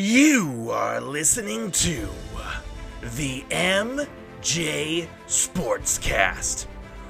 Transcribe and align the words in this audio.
You 0.00 0.70
are 0.70 1.00
listening 1.00 1.72
to 1.72 2.08
the 3.16 3.44
MJ 3.50 5.08
Sportscast, 5.26 6.66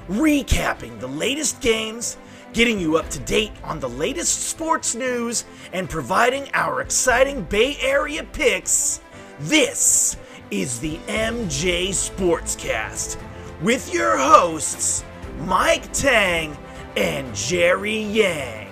recapping 0.09 0.99
the 0.99 1.05
latest 1.05 1.61
games, 1.61 2.17
getting 2.51 2.79
you 2.79 2.97
up 2.97 3.07
to 3.11 3.19
date 3.19 3.51
on 3.63 3.79
the 3.79 3.87
latest 3.87 4.47
sports 4.47 4.95
news, 4.95 5.45
and 5.71 5.87
providing 5.87 6.49
our 6.55 6.81
exciting 6.81 7.43
Bay 7.43 7.77
Area 7.79 8.23
picks. 8.23 9.01
This 9.41 10.17
is 10.49 10.79
the 10.79 10.97
MJ 11.05 11.89
Sportscast 11.89 13.21
with 13.61 13.93
your 13.93 14.17
hosts, 14.17 15.03
Mike 15.41 15.93
Tang 15.93 16.57
and 16.97 17.35
Jerry 17.35 18.01
Yang. 18.01 18.68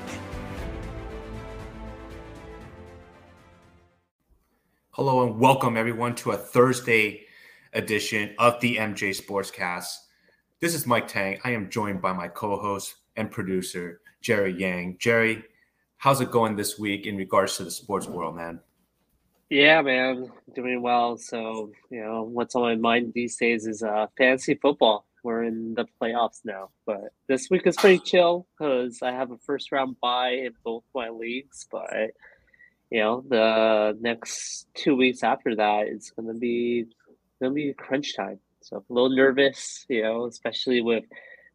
Hello 4.98 5.24
and 5.24 5.40
welcome 5.40 5.78
everyone 5.78 6.16
to 6.16 6.32
a 6.32 6.36
Thursday 6.36 7.22
edition 7.74 8.34
of 8.40 8.60
the 8.62 8.78
MJ 8.78 9.16
Sportscast. 9.16 9.96
This 10.60 10.74
is 10.74 10.88
Mike 10.88 11.08
Tang. 11.08 11.40
I 11.44 11.52
am 11.52 11.70
joined 11.70 12.02
by 12.02 12.14
my 12.14 12.28
co-host 12.28 12.96
and 13.16 13.30
producer 13.30 14.02
Jerry 14.22 14.60
Yang. 14.60 14.98
Jerry, 14.98 15.44
how's 15.98 16.20
it 16.20 16.32
going 16.32 16.56
this 16.56 16.80
week 16.80 17.06
in 17.06 17.16
regards 17.16 17.58
to 17.58 17.64
the 17.64 17.70
sports 17.70 18.08
world, 18.08 18.38
man? 18.38 18.60
Yeah, 19.52 19.84
man, 19.84 20.32
doing 20.56 20.82
well. 20.82 21.16
So 21.16 21.72
you 21.92 22.04
know 22.04 22.24
what's 22.24 22.56
on 22.56 22.64
my 22.64 22.76
mind 22.76 23.12
these 23.14 23.38
days 23.38 23.68
is 23.68 23.84
uh, 23.84 24.08
fantasy 24.18 24.56
football. 24.56 25.06
We're 25.22 25.44
in 25.44 25.76
the 25.76 25.86
playoffs 26.02 26.40
now, 26.44 26.72
but 26.88 27.14
this 27.28 27.52
week 27.52 27.68
is 27.68 27.76
pretty 27.76 28.00
chill 28.00 28.48
because 28.58 29.04
I 29.04 29.12
have 29.12 29.30
a 29.30 29.38
first 29.38 29.72
round 29.72 29.98
bye 30.02 30.32
in 30.32 30.54
both 30.64 30.86
my 30.96 31.10
leagues, 31.10 31.68
but 31.72 32.14
you 32.90 33.00
know, 33.00 33.24
the 33.28 33.98
next 34.00 34.68
two 34.74 34.96
weeks 34.96 35.24
after 35.24 35.56
that, 35.56 35.88
it's 35.88 36.12
gonna 36.12 36.34
be 36.34 36.86
gonna 37.42 37.54
be 37.54 37.74
crunch 37.74 38.16
time. 38.16 38.40
So 38.62 38.78
a 38.78 38.94
little 38.94 39.16
nervous, 39.16 39.86
you 39.90 40.04
know, 40.04 40.26
especially 40.26 40.82
with 40.82 41.04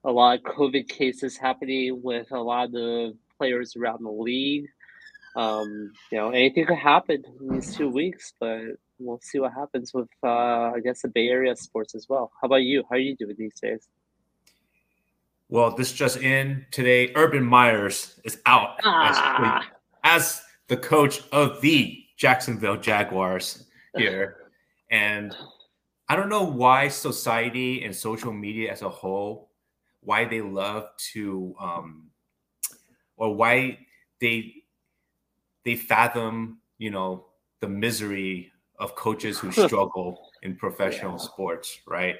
a 0.05 0.11
lot 0.11 0.39
of 0.39 0.45
COVID 0.45 0.89
cases 0.89 1.37
happening 1.37 2.01
with 2.03 2.31
a 2.33 2.41
lot 2.41 2.67
of 2.67 2.73
the 2.73 3.17
players 3.39 3.77
around 3.77 4.05
the 4.05 4.11
league. 4.11 4.67
Um, 5.37 5.93
you 6.11 6.19
know, 6.19 6.31
anything 6.31 6.67
could 6.67 6.79
happen 6.79 7.23
in 7.41 7.55
these 7.55 7.75
two 7.75 7.89
weeks, 7.89 8.35
but 8.39 8.61
we'll 8.99 9.21
see 9.23 9.39
what 9.39 9.53
happens 9.53 9.93
with 9.95 10.09
uh, 10.23 10.73
I 10.77 10.81
guess 10.85 11.03
the 11.03 11.09
Bay 11.09 11.29
Area 11.29 11.57
sports 11.57 11.95
as 11.95 12.07
well. 12.09 12.31
How 12.41 12.47
about 12.47 12.63
you? 12.63 12.83
How 12.89 12.97
are 12.97 12.99
you 12.99 13.17
doing 13.17 13.37
these 13.39 13.59
days? 13.61 13.89
Well, 15.49 15.71
this 15.71 15.93
just 15.93 16.17
in 16.19 16.67
today. 16.71 17.13
Urban 17.15 17.45
Myers 17.45 18.19
is 18.25 18.41
out 18.47 18.81
ah. 18.85 19.63
as, 20.03 20.23
as 20.23 20.43
the 20.73 20.77
coach 20.79 21.21
of 21.33 21.61
the 21.61 22.03
Jacksonville 22.17 22.79
Jaguars 22.79 23.65
here. 23.95 24.37
and 24.91 25.37
I 26.09 26.17
don't 26.17 26.31
know 26.31 26.45
why 26.45 26.89
society 26.89 27.85
and 27.85 27.95
social 27.95 28.33
media 28.33 28.73
as 28.73 28.81
a 28.81 28.89
whole, 28.89 29.51
why 30.01 30.25
they 30.25 30.41
love 30.41 30.89
to, 31.13 31.55
um, 31.61 32.09
or 33.19 33.35
why 33.35 33.81
they 34.19 34.65
they 35.67 35.77
fathom, 35.77 36.63
you 36.79 36.91
know, 36.91 37.27
the 37.61 37.69
misery 37.69 38.51
of 38.79 38.95
coaches 38.95 39.39
who 39.39 39.53
struggle 39.67 40.31
in 40.43 40.57
professional 40.57 41.19
yeah. 41.19 41.27
sports, 41.29 41.81
right? 41.87 42.17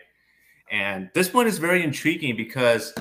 And 0.71 1.09
this 1.15 1.33
one 1.33 1.47
is 1.47 1.57
very 1.57 1.83
intriguing 1.83 2.37
because 2.37 2.93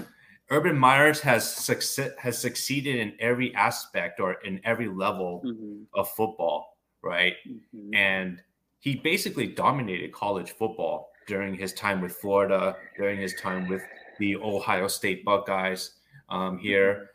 Urban 0.51 0.77
Meyers 0.77 1.21
has 1.21 1.45
succe- 1.45 2.17
has 2.17 2.37
succeeded 2.37 2.97
in 2.97 3.13
every 3.19 3.55
aspect 3.55 4.19
or 4.19 4.33
in 4.43 4.59
every 4.65 4.89
level 4.89 5.41
mm-hmm. 5.45 5.83
of 5.93 6.09
football, 6.11 6.77
right? 7.01 7.35
Mm-hmm. 7.47 7.95
And 7.95 8.41
he 8.79 8.97
basically 8.97 9.47
dominated 9.47 10.11
college 10.11 10.51
football 10.51 11.11
during 11.25 11.55
his 11.55 11.71
time 11.73 12.01
with 12.01 12.11
Florida, 12.11 12.75
during 12.97 13.19
his 13.19 13.33
time 13.35 13.69
with 13.69 13.81
the 14.19 14.35
Ohio 14.35 14.89
State 14.89 15.23
Buckeyes 15.23 15.91
um, 16.27 16.57
here. 16.57 16.93
Mm-hmm. 16.93 17.05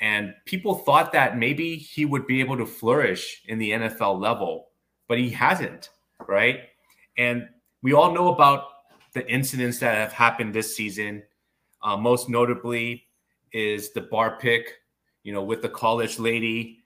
And 0.00 0.34
people 0.44 0.76
thought 0.76 1.12
that 1.12 1.36
maybe 1.36 1.76
he 1.76 2.04
would 2.04 2.28
be 2.28 2.40
able 2.40 2.56
to 2.58 2.66
flourish 2.66 3.42
in 3.48 3.58
the 3.58 3.70
NFL 3.70 4.20
level, 4.20 4.68
but 5.08 5.18
he 5.18 5.30
hasn't, 5.30 5.90
right? 6.28 6.60
And 7.18 7.48
we 7.82 7.92
all 7.92 8.12
know 8.12 8.32
about 8.32 8.68
the 9.14 9.28
incidents 9.28 9.78
that 9.80 9.96
have 9.96 10.12
happened 10.12 10.54
this 10.54 10.76
season 10.76 11.22
uh, 11.84 11.96
most 11.96 12.28
notably 12.28 13.06
is 13.52 13.92
the 13.92 14.00
bar 14.00 14.38
pick, 14.40 14.80
you 15.22 15.32
know, 15.32 15.42
with 15.42 15.62
the 15.62 15.68
college 15.68 16.18
lady 16.18 16.84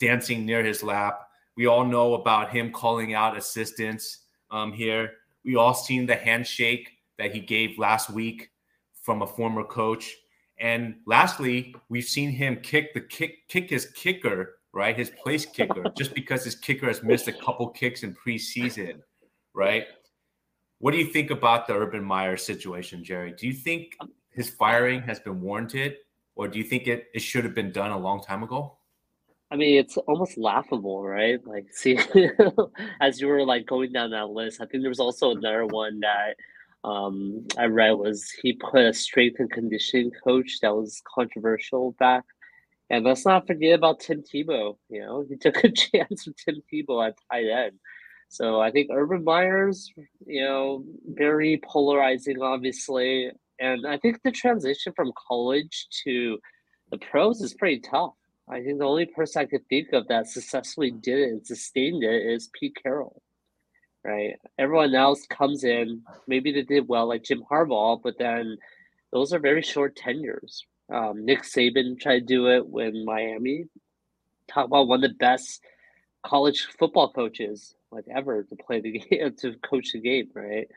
dancing 0.00 0.46
near 0.46 0.62
his 0.62 0.82
lap. 0.82 1.28
We 1.56 1.66
all 1.66 1.84
know 1.84 2.14
about 2.14 2.50
him 2.50 2.70
calling 2.70 3.14
out 3.14 3.36
assistants 3.36 4.26
um, 4.50 4.72
here. 4.72 5.12
We 5.44 5.56
all 5.56 5.74
seen 5.74 6.06
the 6.06 6.16
handshake 6.16 6.90
that 7.18 7.32
he 7.32 7.40
gave 7.40 7.78
last 7.78 8.10
week 8.10 8.50
from 9.02 9.22
a 9.22 9.26
former 9.26 9.64
coach. 9.64 10.14
And 10.58 10.96
lastly, 11.06 11.74
we've 11.88 12.04
seen 12.04 12.30
him 12.30 12.56
kick 12.62 12.94
the 12.94 13.00
kick 13.00 13.48
kick 13.48 13.70
his 13.70 13.86
kicker, 13.86 14.58
right? 14.72 14.96
His 14.96 15.10
place 15.10 15.46
kicker, 15.46 15.84
just 15.96 16.14
because 16.14 16.44
his 16.44 16.54
kicker 16.54 16.86
has 16.86 17.02
missed 17.02 17.28
a 17.28 17.32
couple 17.32 17.68
kicks 17.68 18.02
in 18.02 18.14
preseason, 18.14 19.00
right? 19.52 19.86
What 20.78 20.92
do 20.92 20.98
you 20.98 21.06
think 21.06 21.30
about 21.30 21.66
the 21.66 21.74
Urban 21.74 22.04
Meyer 22.04 22.36
situation, 22.36 23.02
Jerry? 23.02 23.34
Do 23.36 23.46
you 23.46 23.52
think 23.52 23.96
his 24.34 24.50
firing 24.50 25.02
has 25.02 25.20
been 25.20 25.40
warranted, 25.40 25.96
or 26.36 26.48
do 26.48 26.58
you 26.58 26.64
think 26.64 26.86
it, 26.86 27.06
it 27.14 27.20
should 27.20 27.44
have 27.44 27.54
been 27.54 27.72
done 27.72 27.90
a 27.90 27.98
long 27.98 28.22
time 28.22 28.42
ago? 28.42 28.78
I 29.50 29.56
mean, 29.56 29.78
it's 29.78 29.96
almost 29.96 30.36
laughable, 30.36 31.04
right? 31.04 31.38
Like, 31.46 31.66
see, 31.72 31.98
as 33.00 33.20
you 33.20 33.28
were 33.28 33.44
like 33.44 33.66
going 33.66 33.92
down 33.92 34.10
that 34.10 34.30
list, 34.30 34.60
I 34.60 34.66
think 34.66 34.82
there 34.82 34.90
was 34.90 35.00
also 35.00 35.30
another 35.30 35.66
one 35.66 36.00
that 36.00 36.34
um, 36.82 37.46
I 37.56 37.66
read 37.66 37.92
was 37.92 38.30
he 38.30 38.54
put 38.54 38.84
a 38.84 38.92
strength 38.92 39.40
and 39.40 39.50
conditioning 39.50 40.10
coach 40.22 40.58
that 40.60 40.74
was 40.74 41.02
controversial 41.14 41.92
back. 41.98 42.24
And 42.90 43.04
let's 43.04 43.24
not 43.24 43.46
forget 43.46 43.74
about 43.74 44.00
Tim 44.00 44.22
Tebow. 44.22 44.76
You 44.90 45.00
know, 45.00 45.24
he 45.26 45.36
took 45.36 45.64
a 45.64 45.70
chance 45.72 46.26
with 46.26 46.36
Tim 46.36 46.62
Tebow 46.70 47.06
at 47.06 47.16
tight 47.30 47.46
end. 47.48 47.78
So 48.28 48.60
I 48.60 48.70
think 48.70 48.90
Urban 48.92 49.24
Myers, 49.24 49.92
you 50.26 50.42
know, 50.42 50.84
very 51.06 51.60
polarizing, 51.64 52.42
obviously. 52.42 53.30
And 53.60 53.86
I 53.86 53.98
think 53.98 54.22
the 54.22 54.32
transition 54.32 54.92
from 54.94 55.12
college 55.28 55.86
to 56.04 56.38
the 56.90 56.98
pros 56.98 57.40
is 57.40 57.54
pretty 57.54 57.80
tough. 57.80 58.14
I 58.48 58.62
think 58.62 58.78
the 58.78 58.84
only 58.84 59.06
person 59.06 59.42
I 59.42 59.46
could 59.46 59.66
think 59.68 59.92
of 59.92 60.08
that 60.08 60.26
successfully 60.28 60.90
did 60.90 61.18
it 61.18 61.30
and 61.30 61.46
sustained 61.46 62.04
it 62.04 62.26
is 62.26 62.50
Pete 62.52 62.76
Carroll. 62.82 63.22
Right. 64.04 64.34
Everyone 64.58 64.94
else 64.94 65.26
comes 65.26 65.64
in, 65.64 66.02
maybe 66.28 66.52
they 66.52 66.62
did 66.62 66.88
well, 66.88 67.08
like 67.08 67.22
Jim 67.22 67.42
Harbaugh, 67.50 68.02
but 68.02 68.18
then 68.18 68.58
those 69.12 69.32
are 69.32 69.38
very 69.38 69.62
short 69.62 69.96
tenures. 69.96 70.66
Um, 70.92 71.24
Nick 71.24 71.42
Saban 71.42 71.98
tried 71.98 72.20
to 72.20 72.26
do 72.26 72.48
it 72.48 72.66
when 72.66 73.06
Miami. 73.06 73.64
Talk 74.46 74.66
about 74.66 74.88
one 74.88 75.02
of 75.02 75.10
the 75.10 75.16
best 75.16 75.62
college 76.22 76.68
football 76.78 77.12
coaches 77.12 77.74
like 77.90 78.04
ever 78.14 78.42
to 78.42 78.56
play 78.56 78.80
the 78.80 78.98
game 79.10 79.34
to 79.36 79.54
coach 79.58 79.92
the 79.92 80.00
game, 80.00 80.28
right? 80.34 80.68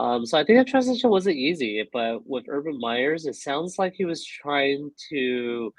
Um, 0.00 0.24
so 0.24 0.38
I 0.38 0.44
think 0.44 0.58
that 0.58 0.66
transition 0.66 1.10
wasn't 1.10 1.36
easy, 1.36 1.86
but 1.92 2.26
with 2.26 2.46
Urban 2.48 2.78
Myers, 2.80 3.26
it 3.26 3.34
sounds 3.34 3.78
like 3.78 3.92
he 3.92 4.06
was 4.06 4.24
trying 4.24 4.90
to 5.10 5.74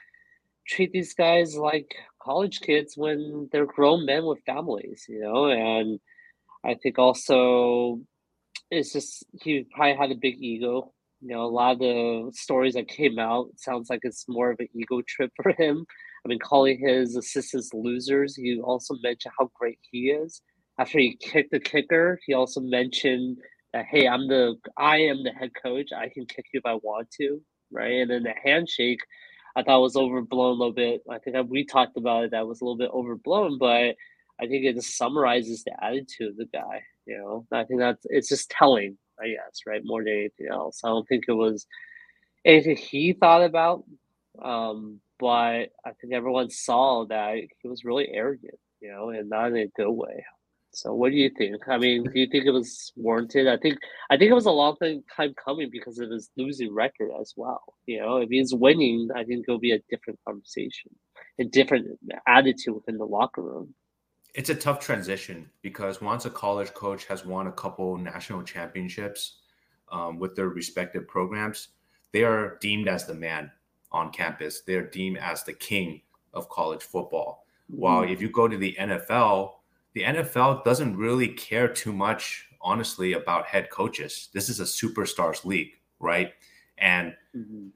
treat 0.68 0.92
these 0.92 1.16
guys 1.16 1.58
like 1.58 1.96
college 2.22 2.62
kids 2.62 2.96
when 2.96 3.50
they're 3.52 3.66
grown 3.66 4.06
men 4.06 4.26
with 4.26 4.44
families, 4.46 5.08
you 5.10 5.22
know. 5.22 5.48
And 5.48 6.00
I 6.64 6.76
think 6.76 7.00
also 7.00 8.02
it's 8.70 8.94
just 8.94 9.26
he 9.42 9.66
probably 9.74 9.96
had 9.96 10.12
a 10.12 10.16
big 10.16 10.36
ego. 10.40 10.94
You 11.22 11.30
know, 11.30 11.42
a 11.42 11.48
lot 11.48 11.74
of 11.74 11.80
the 11.80 12.32
stories 12.36 12.76
that 12.76 12.88
came 12.88 13.18
out 13.18 13.48
sounds 13.58 13.90
like 13.90 14.02
it's 14.04 14.26
more 14.30 14.52
of 14.52 14.60
an 14.60 14.70
ego 14.76 15.02
trip 15.08 15.32
for 15.42 15.52
him. 15.54 15.84
I 16.24 16.28
mean, 16.28 16.38
calling 16.38 16.78
his 16.80 17.16
assistants 17.16 17.74
losers. 17.74 18.36
He 18.36 18.62
also 18.62 18.94
mentioned 19.02 19.34
how 19.40 19.50
great 19.56 19.80
he 19.90 20.12
is. 20.12 20.44
After 20.78 21.00
he 21.00 21.18
kicked 21.20 21.50
the 21.50 21.60
kicker, 21.60 22.20
he 22.28 22.36
also 22.36 22.62
mentioned 22.62 23.40
that 23.74 23.86
hey, 23.90 24.08
I'm 24.08 24.28
the 24.28 24.56
I 24.78 24.98
am 24.98 25.24
the 25.24 25.32
head 25.32 25.52
coach. 25.62 25.90
I 25.96 26.10
can 26.10 26.26
kick 26.26 26.46
you 26.54 26.60
if 26.60 26.66
I 26.66 26.76
want 26.76 27.10
to, 27.20 27.42
right? 27.72 28.02
And 28.02 28.12
then 28.12 28.24
the 28.24 28.34
handshake, 28.44 29.00
I 29.56 29.64
thought 29.64 29.82
was 29.82 29.96
overblown 29.96 30.50
a 30.56 30.60
little 30.60 30.74
bit. 30.74 31.02
I 31.10 31.20
think 31.20 31.38
we 31.50 31.66
talked 31.66 31.98
about 31.98 32.26
it. 32.26 32.32
That 32.32 32.48
was 32.48 32.62
a 32.62 32.66
little 32.66 32.78
bit 32.78 32.92
overblown, 32.94 33.58
but 33.58 33.96
I 34.40 34.48
think 34.48 34.66
it 34.66 34.76
just 34.76 34.98
summarizes 34.98 35.64
the 35.64 35.74
attitude 35.84 36.30
of 36.32 36.38
the 36.38 36.46
guy. 36.54 36.84
You 37.06 37.18
know, 37.18 37.48
I 37.52 37.64
think 37.66 37.80
that's 37.80 38.06
it's 38.10 38.30
just 38.30 38.50
telling, 38.50 38.98
I 39.20 39.30
guess, 39.30 39.62
right? 39.68 39.82
More 39.84 40.04
than 40.04 40.14
anything 40.14 40.48
else. 40.52 40.82
I 40.84 40.90
don't 40.90 41.08
think 41.08 41.26
it 41.28 41.34
was 41.34 41.66
anything 42.46 42.78
he 42.78 43.14
thought 43.14 43.44
about, 43.44 43.84
um, 44.44 45.00
but 45.20 45.70
I 45.86 45.92
think 46.00 46.14
everyone 46.14 46.50
saw 46.50 47.06
that 47.08 47.36
he 47.62 47.68
was 47.68 47.86
really 47.86 48.10
arrogant, 48.10 48.60
you 48.82 48.92
know, 48.92 49.10
and 49.10 49.30
not 49.30 49.48
in 49.48 49.58
a 49.58 49.68
good 49.68 49.92
way. 49.92 50.26
So 50.74 50.94
what 50.94 51.12
do 51.12 51.18
you 51.18 51.30
think? 51.38 51.68
I 51.68 51.78
mean, 51.78 52.04
do 52.04 52.20
you 52.20 52.28
think 52.28 52.46
it 52.46 52.52
was 52.52 52.94
warranted? 52.96 53.48
I 53.48 53.58
think 53.58 53.78
I 54.10 54.18
think 54.18 54.32
it 54.32 54.36
was 54.36 54.46
a 54.46 54.52
long 54.52 54.78
time 54.78 55.34
coming 55.44 55.70
because 55.70 56.00
of 56.00 56.10
his 56.10 56.30
losing 56.38 56.74
record 56.74 57.12
as 57.20 57.34
well. 57.36 57.62
You 57.86 58.00
know, 58.00 58.18
if 58.18 58.30
he's 58.30 58.54
winning, 58.54 59.10
I 59.16 59.24
think 59.26 59.46
it'll 59.48 59.60
be 59.60 59.74
a 59.74 59.82
different 59.90 60.20
conversation, 60.26 60.92
a 61.40 61.44
different 61.44 62.00
attitude 62.26 62.76
within 62.76 62.98
the 62.98 63.06
locker 63.06 63.42
room. 63.42 63.74
it's 64.34 64.50
a 64.50 64.56
tough 64.56 64.80
transition 64.80 65.50
because 65.62 66.02
once 66.02 66.26
a 66.26 66.30
college 66.30 66.74
coach 66.74 67.06
has 67.06 67.26
won 67.26 67.48
a 67.48 67.52
couple 67.52 67.98
national 67.98 68.44
championships 68.44 69.40
um, 69.92 70.20
with 70.20 70.36
their 70.36 70.50
respective 70.50 71.06
programs, 71.08 71.70
they 72.14 72.24
are 72.24 72.58
deemed 72.62 72.88
as 72.88 73.06
the 73.06 73.14
man 73.14 73.52
on 73.92 74.12
campus. 74.12 74.62
They're 74.62 74.88
deemed 74.88 75.18
as 75.18 75.44
the 75.44 75.54
king 75.54 76.02
of 76.34 76.48
college 76.50 76.84
football. 76.84 77.46
Mm-hmm. 77.70 77.82
While 77.82 78.04
if 78.04 78.22
you 78.22 78.30
go 78.30 78.48
to 78.48 78.58
the 78.58 78.76
NFL, 78.80 79.52
the 79.94 80.04
NFL 80.04 80.64
doesn't 80.64 80.96
really 80.96 81.28
care 81.28 81.68
too 81.68 81.92
much, 81.92 82.48
honestly, 82.62 83.14
about 83.14 83.46
head 83.46 83.70
coaches. 83.70 84.30
This 84.34 84.50
is 84.50 84.60
a 84.60 84.64
superstars 84.64 85.44
league, 85.46 85.72
right? 86.00 86.34
And 86.78 87.16
mm-hmm. 87.36 87.68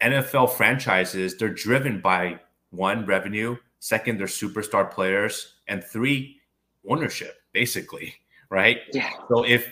NFL 0.00 0.52
franchises, 0.52 1.36
they're 1.36 1.48
driven 1.52 2.00
by 2.00 2.40
one, 2.70 3.04
revenue, 3.04 3.56
second, 3.80 4.18
they're 4.18 4.26
superstar 4.26 4.90
players, 4.90 5.56
and 5.68 5.84
three, 5.84 6.40
ownership, 6.88 7.42
basically, 7.52 8.14
right? 8.50 8.78
Yeah. 8.92 9.10
So 9.28 9.44
if 9.44 9.68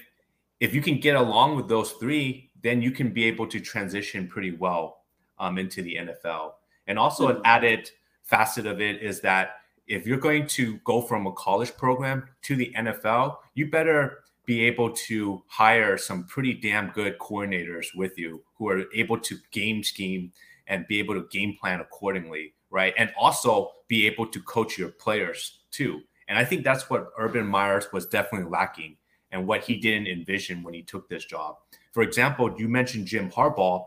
if 0.60 0.74
you 0.74 0.82
can 0.82 0.98
get 0.98 1.14
along 1.14 1.54
with 1.54 1.68
those 1.68 1.92
three, 1.92 2.50
then 2.62 2.82
you 2.82 2.90
can 2.90 3.10
be 3.10 3.24
able 3.24 3.46
to 3.46 3.60
transition 3.60 4.26
pretty 4.26 4.50
well 4.50 5.04
um, 5.38 5.56
into 5.56 5.82
the 5.82 5.94
NFL. 5.94 6.54
And 6.88 6.98
also, 6.98 7.28
mm-hmm. 7.28 7.36
an 7.36 7.42
added 7.44 7.90
facet 8.24 8.66
of 8.66 8.80
it 8.80 9.00
is 9.00 9.20
that 9.20 9.60
if 9.88 10.06
you're 10.06 10.18
going 10.18 10.46
to 10.46 10.76
go 10.84 11.00
from 11.00 11.26
a 11.26 11.32
college 11.32 11.76
program 11.76 12.28
to 12.42 12.54
the 12.54 12.72
NFL, 12.76 13.36
you 13.54 13.70
better 13.70 14.18
be 14.44 14.64
able 14.64 14.90
to 14.90 15.42
hire 15.46 15.98
some 15.98 16.24
pretty 16.24 16.54
damn 16.54 16.90
good 16.90 17.18
coordinators 17.18 17.86
with 17.94 18.18
you 18.18 18.42
who 18.56 18.68
are 18.68 18.84
able 18.94 19.18
to 19.18 19.36
game 19.50 19.82
scheme 19.82 20.32
and 20.66 20.86
be 20.86 20.98
able 20.98 21.14
to 21.14 21.26
game 21.30 21.56
plan 21.58 21.80
accordingly, 21.80 22.54
right? 22.70 22.94
And 22.98 23.10
also 23.18 23.72
be 23.88 24.06
able 24.06 24.26
to 24.26 24.40
coach 24.40 24.78
your 24.78 24.90
players 24.90 25.60
too. 25.70 26.00
And 26.28 26.38
I 26.38 26.44
think 26.44 26.62
that's 26.62 26.88
what 26.90 27.08
Urban 27.18 27.46
Myers 27.46 27.86
was 27.92 28.06
definitely 28.06 28.50
lacking 28.50 28.96
and 29.32 29.46
what 29.46 29.64
he 29.64 29.76
didn't 29.76 30.06
envision 30.06 30.62
when 30.62 30.74
he 30.74 30.82
took 30.82 31.08
this 31.08 31.24
job. 31.24 31.56
For 31.92 32.02
example, 32.02 32.54
you 32.58 32.68
mentioned 32.68 33.06
Jim 33.06 33.30
Harbaugh. 33.30 33.86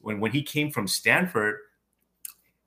When 0.00 0.18
when 0.18 0.32
he 0.32 0.42
came 0.42 0.70
from 0.70 0.88
Stanford, 0.88 1.58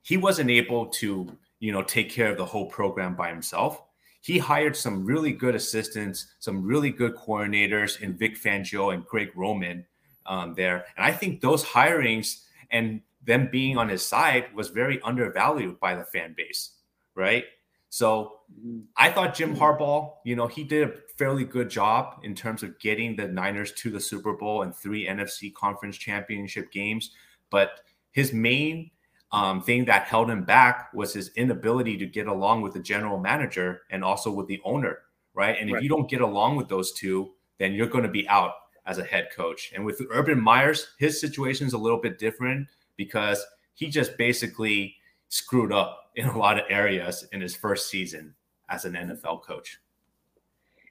he 0.02 0.18
wasn't 0.18 0.50
able 0.50 0.88
to 0.88 1.36
you 1.64 1.72
know 1.72 1.82
take 1.82 2.10
care 2.10 2.30
of 2.30 2.36
the 2.36 2.46
whole 2.46 2.66
program 2.66 3.16
by 3.16 3.30
himself. 3.30 3.82
He 4.20 4.38
hired 4.38 4.76
some 4.76 5.06
really 5.06 5.32
good 5.32 5.56
assistants, 5.56 6.28
some 6.40 6.62
really 6.62 6.90
good 6.90 7.16
coordinators 7.16 8.02
in 8.02 8.18
Vic 8.18 8.38
Fangio 8.38 8.94
and 8.94 9.06
Greg 9.06 9.32
Roman 9.34 9.86
um, 10.26 10.56
there. 10.56 10.86
And 10.98 11.06
I 11.06 11.14
think 11.14 11.40
those 11.40 11.64
hirings 11.64 12.44
and 12.70 13.00
them 13.26 13.48
being 13.50 13.78
on 13.78 13.88
his 13.88 14.06
side 14.06 14.54
was 14.54 14.70
very 14.72 15.02
undervalued 15.04 15.80
by 15.80 15.96
the 15.96 16.04
fan 16.04 16.34
base, 16.36 16.72
right? 17.16 17.46
So 17.88 18.40
mm-hmm. 18.60 18.80
I 18.98 19.10
thought 19.10 19.34
Jim 19.34 19.56
Harbaugh, 19.56 20.12
you 20.26 20.36
know, 20.36 20.48
he 20.48 20.66
did 20.66 20.90
a 20.90 20.94
fairly 21.18 21.46
good 21.46 21.70
job 21.70 22.20
in 22.24 22.36
terms 22.36 22.62
of 22.64 22.78
getting 22.80 23.16
the 23.16 23.30
Niners 23.30 23.72
to 23.74 23.90
the 23.90 24.02
Super 24.02 24.34
Bowl 24.34 24.64
and 24.64 24.76
three 24.76 25.08
NFC 25.08 25.54
conference 25.54 25.96
championship 25.96 26.74
games. 26.74 27.12
But 27.50 27.80
his 28.12 28.34
main 28.34 28.92
um, 29.34 29.62
thing 29.62 29.84
that 29.86 30.04
held 30.04 30.30
him 30.30 30.44
back 30.44 30.94
was 30.94 31.12
his 31.12 31.32
inability 31.36 31.98
to 31.98 32.06
get 32.06 32.28
along 32.28 32.62
with 32.62 32.74
the 32.74 32.80
general 32.80 33.20
manager 33.20 33.82
and 33.90 34.04
also 34.04 34.32
with 34.32 34.48
the 34.48 34.62
owner, 34.64 35.00
right? 35.34 35.58
And 35.60 35.72
if 35.72 35.82
you 35.82 35.90
don't 35.90 36.10
get 36.10 36.22
along 36.22 36.56
with 36.56 36.70
those 36.70 36.94
two, 36.94 37.32
then 37.58 37.74
you're 37.74 37.88
going 37.88 38.04
to 38.04 38.12
be 38.12 38.30
out 38.30 38.52
as 38.86 39.00
a 39.00 39.04
head 39.04 39.30
coach. 39.36 39.74
And 39.76 39.84
with 39.84 40.00
Urban 40.12 40.40
Myers, 40.40 40.88
his 41.00 41.20
situation 41.20 41.66
is 41.66 41.74
a 41.74 41.78
little 41.80 42.00
bit 42.00 42.20
different 42.20 42.68
because 42.96 43.44
he 43.74 43.90
just 43.90 44.18
basically 44.18 44.96
screwed 45.30 45.74
up 45.74 46.12
in 46.16 46.28
a 46.28 46.38
lot 46.38 46.60
of 46.60 46.66
areas 46.70 47.26
in 47.32 47.42
his 47.42 47.56
first 47.56 47.90
season 47.90 48.36
as 48.70 48.86
an 48.86 48.94
NFL 48.94 49.42
coach. 49.42 49.80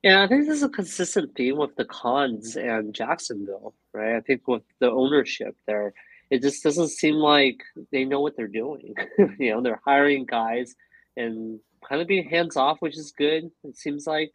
Yeah, 0.03 0.25
I 0.25 0.27
think 0.27 0.49
this 0.49 0.57
is 0.57 0.63
a 0.65 0.69
consistent 0.69 1.33
theme 1.37 1.59
with 1.59 1.77
the 1.77 1.85
Khans 1.85 2.57
and 2.57 2.93
Jacksonville, 2.93 3.73
right? 3.93 4.17
I 4.17 4.21
think 4.21 4.49
with 4.49 4.65
the 4.81 4.91
ownership 4.91 5.55
there 5.67 5.95
it 6.33 6.41
just 6.41 6.63
doesn't 6.63 6.89
seem 6.89 7.17
like 7.17 7.63
they 7.93 8.07
know 8.07 8.21
what 8.21 8.35
they're 8.39 8.49
doing. 8.49 8.95
you 9.39 9.51
know, 9.51 9.61
they're 9.61 9.83
hiring 9.85 10.25
guys 10.25 10.75
and 11.15 11.61
kind 11.87 12.01
of 12.01 12.09
being 12.09 12.27
hands 12.27 12.57
off, 12.57 12.81
which 12.81 12.97
is 12.97 13.13
good. 13.13 13.51
It 13.65 13.77
seems 13.77 14.07
like, 14.07 14.33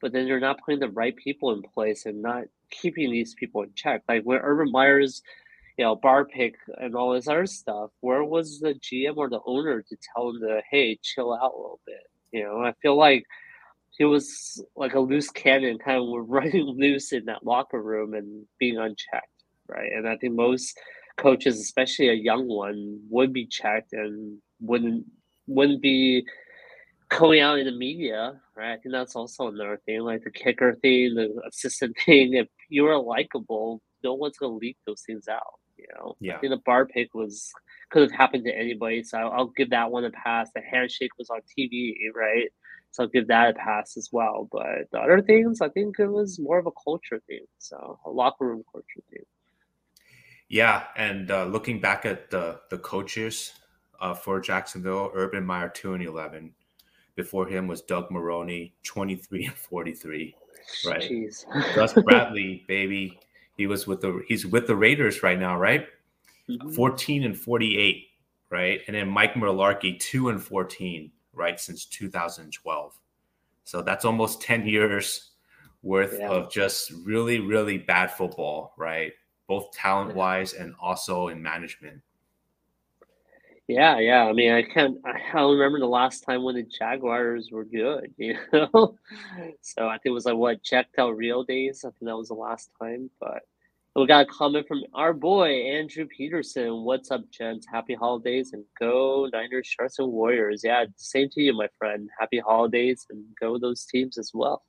but 0.00 0.12
then 0.12 0.26
they're 0.26 0.40
not 0.40 0.58
putting 0.64 0.80
the 0.80 0.88
right 0.88 1.14
people 1.14 1.52
in 1.52 1.62
place 1.62 2.04
and 2.04 2.20
not 2.20 2.46
keeping 2.72 3.12
these 3.12 3.34
people 3.34 3.62
in 3.62 3.70
check. 3.76 4.02
Like 4.08 4.24
when 4.24 4.40
Urban 4.42 4.72
Myers, 4.72 5.22
you 5.78 5.84
know, 5.84 5.94
bar 5.94 6.24
pick 6.24 6.56
and 6.78 6.96
all 6.96 7.12
this 7.12 7.28
other 7.28 7.46
stuff, 7.46 7.90
where 8.00 8.24
was 8.24 8.58
the 8.58 8.74
GM 8.74 9.16
or 9.16 9.30
the 9.30 9.38
owner 9.46 9.82
to 9.82 9.96
tell 10.12 10.30
him 10.30 10.40
to, 10.40 10.62
hey, 10.68 10.98
chill 11.00 11.32
out 11.32 11.52
a 11.54 11.56
little 11.56 11.80
bit? 11.86 12.10
You 12.32 12.42
know, 12.42 12.60
I 12.60 12.72
feel 12.82 12.96
like 12.96 13.24
he 13.96 14.04
was 14.04 14.60
like 14.74 14.94
a 14.94 15.00
loose 15.00 15.30
cannon, 15.30 15.78
kind 15.78 15.98
of 15.98 16.08
running 16.28 16.64
loose 16.64 17.12
in 17.12 17.26
that 17.26 17.46
locker 17.46 17.80
room 17.80 18.14
and 18.14 18.46
being 18.58 18.78
unchecked, 18.78 19.44
right? 19.68 19.92
And 19.92 20.08
I 20.08 20.16
think 20.16 20.34
most 20.34 20.76
coaches, 21.16 21.60
especially 21.60 22.08
a 22.08 22.14
young 22.14 22.48
one, 22.48 23.00
would 23.10 23.32
be 23.32 23.46
checked 23.46 23.92
and 23.92 24.38
wouldn't 24.60 25.04
wouldn't 25.46 25.82
be 25.82 26.26
coming 27.08 27.40
out 27.40 27.58
in 27.58 27.66
the 27.66 27.72
media, 27.72 28.40
right? 28.56 28.72
I 28.72 28.76
think 28.76 28.92
that's 28.92 29.16
also 29.16 29.48
another 29.48 29.80
thing, 29.86 30.00
like 30.00 30.22
the 30.24 30.30
kicker 30.30 30.74
thing, 30.74 31.14
the 31.14 31.40
assistant 31.48 31.96
thing. 32.04 32.34
If 32.34 32.48
you 32.68 32.86
are 32.86 32.98
likable, 32.98 33.82
no 34.02 34.14
one's 34.14 34.38
gonna 34.38 34.54
leak 34.54 34.76
those 34.86 35.02
things 35.06 35.28
out. 35.28 35.60
You 35.76 35.86
know, 35.94 36.16
yeah. 36.20 36.36
I 36.36 36.38
think 36.38 36.52
the 36.52 36.62
bar 36.64 36.86
pick 36.86 37.14
was 37.14 37.50
could 37.90 38.02
have 38.02 38.10
happened 38.10 38.44
to 38.44 38.56
anybody, 38.56 39.02
so 39.02 39.18
I'll, 39.18 39.32
I'll 39.32 39.52
give 39.56 39.70
that 39.70 39.90
one 39.90 40.04
a 40.04 40.10
pass. 40.10 40.50
The 40.54 40.62
handshake 40.62 41.12
was 41.18 41.30
on 41.30 41.40
TV, 41.56 41.94
right? 42.14 42.48
So 42.90 43.02
I'll 43.02 43.10
give 43.10 43.28
that 43.28 43.50
a 43.50 43.54
pass 43.54 43.96
as 43.96 44.08
well. 44.10 44.48
But 44.50 44.90
the 44.90 44.98
other 44.98 45.20
things, 45.20 45.60
I 45.60 45.68
think 45.68 45.98
it 45.98 46.06
was 46.06 46.40
more 46.40 46.58
of 46.58 46.66
a 46.66 46.70
culture 46.82 47.20
thing, 47.26 47.44
so 47.58 47.98
a 48.06 48.10
locker 48.10 48.46
room 48.46 48.64
culture 48.72 49.02
thing. 49.10 49.24
Yeah, 50.48 50.84
and 50.96 51.30
uh, 51.30 51.44
looking 51.46 51.80
back 51.80 52.04
at 52.04 52.30
the 52.30 52.60
the 52.70 52.78
coaches 52.78 53.52
uh, 54.00 54.14
for 54.14 54.40
Jacksonville, 54.40 55.10
Urban 55.14 55.44
Meyer 55.44 55.68
two 55.68 55.94
and 55.94 56.02
eleven. 56.02 56.52
Before 57.14 57.46
him 57.46 57.66
was 57.66 57.80
Doug 57.80 58.10
Marrone, 58.10 58.72
twenty 58.82 59.16
three 59.16 59.46
and 59.46 59.54
forty 59.54 59.92
three. 59.92 60.36
Right. 60.86 61.02
Jeez. 61.02 61.44
Gus 61.74 61.94
Bradley, 62.04 62.64
baby, 62.68 63.18
he 63.56 63.66
was 63.66 63.86
with 63.86 64.00
the 64.00 64.22
he's 64.28 64.46
with 64.46 64.66
the 64.66 64.76
Raiders 64.76 65.22
right 65.22 65.38
now, 65.38 65.58
right? 65.58 65.86
Mm-hmm. 66.48 66.70
Fourteen 66.72 67.24
and 67.24 67.36
forty 67.36 67.78
eight, 67.78 68.08
right? 68.50 68.80
And 68.86 68.94
then 68.94 69.08
Mike 69.08 69.34
Mularkey, 69.34 69.98
two 69.98 70.28
and 70.28 70.42
fourteen, 70.42 71.10
right, 71.32 71.58
since 71.58 71.86
two 71.86 72.08
thousand 72.08 72.52
twelve. 72.52 72.98
So 73.64 73.82
that's 73.82 74.04
almost 74.04 74.42
ten 74.42 74.66
years 74.66 75.30
worth 75.82 76.16
yeah. 76.18 76.28
of 76.28 76.50
just 76.50 76.92
really, 77.04 77.40
really 77.40 77.78
bad 77.78 78.10
football, 78.10 78.74
right? 78.76 79.12
Both 79.48 79.72
talent 79.72 80.14
wise 80.14 80.52
and 80.52 80.74
also 80.80 81.28
in 81.28 81.42
management. 81.42 82.00
Yeah, 83.68 83.98
yeah. 83.98 84.24
I 84.24 84.32
mean, 84.32 84.52
I 84.52 84.62
can't. 84.62 84.98
I 85.04 85.18
don't 85.32 85.58
remember 85.58 85.80
the 85.80 85.86
last 85.86 86.20
time 86.20 86.44
when 86.44 86.54
the 86.54 86.62
Jaguars 86.62 87.50
were 87.50 87.64
good. 87.64 88.14
You 88.18 88.36
know, 88.52 88.96
so 89.60 89.88
I 89.88 89.94
think 89.94 90.06
it 90.06 90.10
was 90.10 90.24
like 90.24 90.36
what 90.36 90.62
Jack 90.62 90.88
Del 90.96 91.12
Rio 91.12 91.42
days. 91.42 91.84
I 91.84 91.90
think 91.90 92.02
that 92.02 92.16
was 92.16 92.28
the 92.28 92.34
last 92.34 92.70
time. 92.80 93.10
But 93.18 93.42
we 93.96 94.06
got 94.06 94.26
a 94.26 94.30
comment 94.30 94.68
from 94.68 94.84
our 94.94 95.12
boy 95.12 95.48
Andrew 95.48 96.06
Peterson. 96.06 96.84
What's 96.84 97.10
up, 97.10 97.28
gents? 97.30 97.66
Happy 97.66 97.94
holidays 97.94 98.52
and 98.52 98.64
go 98.78 99.28
Niners, 99.32 99.66
Sharks, 99.66 99.98
and 99.98 100.12
Warriors. 100.12 100.60
Yeah, 100.62 100.84
same 100.96 101.28
to 101.30 101.42
you, 101.42 101.52
my 101.52 101.68
friend. 101.76 102.08
Happy 102.20 102.38
holidays 102.38 103.06
and 103.10 103.24
go 103.40 103.58
those 103.58 103.84
teams 103.84 104.16
as 104.16 104.30
well. 104.32 104.62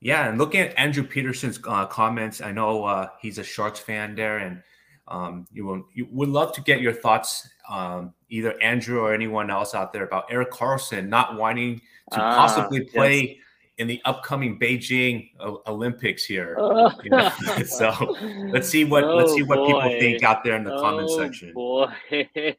Yeah, 0.00 0.28
and 0.28 0.38
looking 0.38 0.60
at 0.60 0.78
Andrew 0.78 1.02
Peterson's 1.02 1.58
uh, 1.66 1.86
comments, 1.86 2.40
I 2.40 2.52
know 2.52 2.84
uh, 2.84 3.08
he's 3.20 3.38
a 3.38 3.44
Sharks 3.44 3.80
fan 3.80 4.14
there, 4.14 4.38
and 4.38 4.62
um, 5.08 5.46
you, 5.52 5.64
will, 5.64 5.86
you 5.94 6.06
would 6.10 6.28
love 6.28 6.52
to 6.54 6.60
get 6.60 6.80
your 6.80 6.92
thoughts, 6.92 7.48
um, 7.68 8.12
either 8.28 8.60
Andrew 8.62 9.00
or 9.00 9.14
anyone 9.14 9.50
else 9.50 9.74
out 9.74 9.92
there, 9.92 10.04
about 10.04 10.26
Erik 10.30 10.50
Karlsson 10.50 11.08
not 11.08 11.36
wanting 11.36 11.80
to 12.12 12.20
ah, 12.20 12.34
possibly 12.36 12.84
play 12.84 13.20
yes 13.20 13.45
in 13.78 13.86
the 13.86 14.00
upcoming 14.04 14.58
Beijing 14.58 15.30
Olympics 15.66 16.24
here. 16.24 16.56
Oh. 16.58 16.90
You 17.02 17.10
know? 17.10 17.30
so 17.66 18.16
let's 18.48 18.68
see 18.68 18.84
what 18.84 19.04
oh, 19.04 19.16
let's 19.16 19.34
see 19.34 19.42
what 19.42 19.58
boy. 19.58 19.66
people 19.66 20.00
think 20.00 20.22
out 20.22 20.42
there 20.44 20.56
in 20.56 20.64
the 20.64 20.74
oh, 20.74 20.80
comment 20.80 21.10
section. 21.10 21.52
Boy, 21.52 21.92
is 22.10 22.56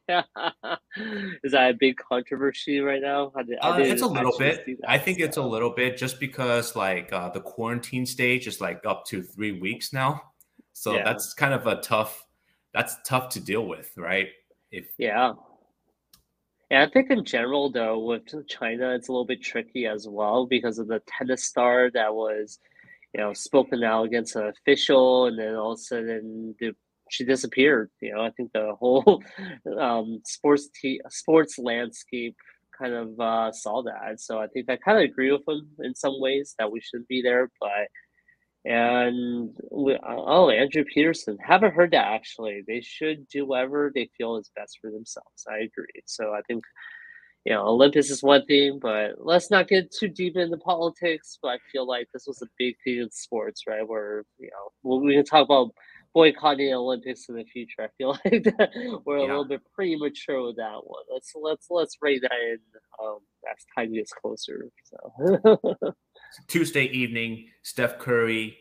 that 1.51 1.71
a 1.71 1.73
big 1.73 1.97
controversy 1.97 2.79
right 2.79 3.01
now? 3.01 3.31
I 3.35 3.43
did, 3.43 3.57
I 3.61 3.69
uh, 3.69 3.77
it's 3.79 4.01
a 4.01 4.07
little 4.07 4.37
bit. 4.37 4.65
I 4.87 4.97
think 4.97 5.19
it's 5.19 5.37
a 5.37 5.41
little 5.41 5.71
bit 5.71 5.97
just 5.97 6.19
because 6.19 6.75
like 6.75 7.11
uh, 7.11 7.29
the 7.29 7.41
quarantine 7.41 8.05
stage 8.05 8.47
is 8.47 8.61
like 8.61 8.85
up 8.85 9.05
to 9.05 9.23
three 9.23 9.59
weeks 9.59 9.93
now, 9.93 10.21
so 10.73 10.95
yeah. 10.95 11.03
that's 11.03 11.33
kind 11.33 11.53
of 11.53 11.65
a 11.67 11.77
tough. 11.77 12.25
That's 12.73 12.95
tough 13.03 13.29
to 13.29 13.39
deal 13.39 13.65
with, 13.65 13.91
right? 13.97 14.27
If 14.71 14.85
yeah, 14.97 15.33
yeah, 16.69 16.83
I 16.83 16.89
think 16.89 17.09
in 17.11 17.23
general 17.23 17.71
though 17.71 17.99
with 17.99 18.23
China 18.47 18.93
it's 18.93 19.07
a 19.07 19.11
little 19.11 19.25
bit 19.25 19.41
tricky 19.41 19.85
as 19.85 20.07
well 20.07 20.45
because 20.45 20.79
of 20.79 20.87
the 20.87 21.01
tennis 21.07 21.45
star 21.45 21.89
that 21.93 22.13
was, 22.13 22.59
you 23.13 23.21
know, 23.21 23.33
spoken 23.33 23.83
out 23.83 24.03
against 24.05 24.35
an 24.35 24.47
official 24.47 25.27
and 25.27 25.39
then 25.39 25.55
all 25.55 25.73
of 25.73 25.77
a 25.79 25.81
sudden 25.81 26.55
the, 26.59 26.73
she 27.09 27.23
disappeared. 27.23 27.89
You 28.01 28.15
know, 28.15 28.21
I 28.21 28.31
think 28.31 28.51
the 28.53 28.75
whole 28.77 29.23
um, 29.79 30.21
sports 30.25 30.69
t- 30.81 31.01
sports 31.09 31.57
landscape 31.57 32.35
kind 32.77 32.93
of 32.93 33.19
uh, 33.19 33.51
saw 33.53 33.81
that. 33.83 34.19
So 34.19 34.39
I 34.39 34.47
think 34.47 34.69
I 34.69 34.75
kind 34.77 34.97
of 34.97 35.05
agree 35.05 35.31
with 35.31 35.47
him 35.47 35.67
in 35.79 35.95
some 35.95 36.19
ways 36.19 36.53
that 36.59 36.71
we 36.71 36.81
shouldn't 36.81 37.07
be 37.07 37.21
there. 37.21 37.49
But 37.61 37.87
and 38.65 39.55
we, 39.71 39.97
oh, 40.05 40.49
Andrew 40.49 40.83
Peterson, 40.83 41.37
haven't 41.41 41.73
heard 41.73 41.91
that 41.91 42.07
actually. 42.07 42.63
They 42.67 42.81
should 42.81 43.27
do 43.29 43.45
whatever 43.45 43.91
they 43.93 44.09
feel 44.17 44.37
is 44.37 44.51
best 44.55 44.79
for 44.81 44.91
themselves. 44.91 45.45
I 45.49 45.59
agree. 45.59 46.03
So 46.05 46.33
I 46.33 46.41
think 46.47 46.63
you 47.47 47.53
know, 47.53 47.65
Olympus 47.65 48.09
is 48.09 48.21
one 48.21 48.45
thing, 48.45 48.77
but 48.81 49.11
let's 49.19 49.49
not 49.49 49.69
get 49.69 49.89
too 49.89 50.09
deep 50.09 50.35
into 50.35 50.57
politics. 50.57 51.39
But 51.41 51.47
I 51.49 51.57
feel 51.71 51.87
like 51.87 52.09
this 52.11 52.27
was 52.27 52.41
a 52.41 52.47
big 52.59 52.75
thing 52.83 52.97
in 52.97 53.09
sports, 53.09 53.61
right? 53.65 53.87
Where 53.87 54.25
you 54.37 54.49
know, 54.51 54.97
we 54.97 55.15
can 55.15 55.23
talk 55.23 55.45
about 55.45 55.71
boycotting 56.13 56.73
Olympics 56.73 57.29
in 57.29 57.35
the 57.35 57.45
future. 57.45 57.83
I 57.83 57.87
feel 57.97 58.17
like 58.25 58.45
we're 59.05 59.19
yeah. 59.19 59.25
a 59.25 59.27
little 59.27 59.45
bit 59.45 59.61
premature 59.73 60.45
with 60.45 60.57
that 60.57 60.81
one. 60.83 61.03
Let's 61.09 61.31
let's 61.41 61.67
let's 61.69 61.95
rate 62.01 62.21
that 62.23 62.31
in 62.33 62.57
um, 63.01 63.19
as 63.49 63.65
time 63.77 63.93
gets 63.93 64.11
closer. 64.11 64.67
So 64.83 65.93
Tuesday 66.47 66.85
evening, 66.85 67.47
Steph 67.63 67.99
Curry 67.99 68.57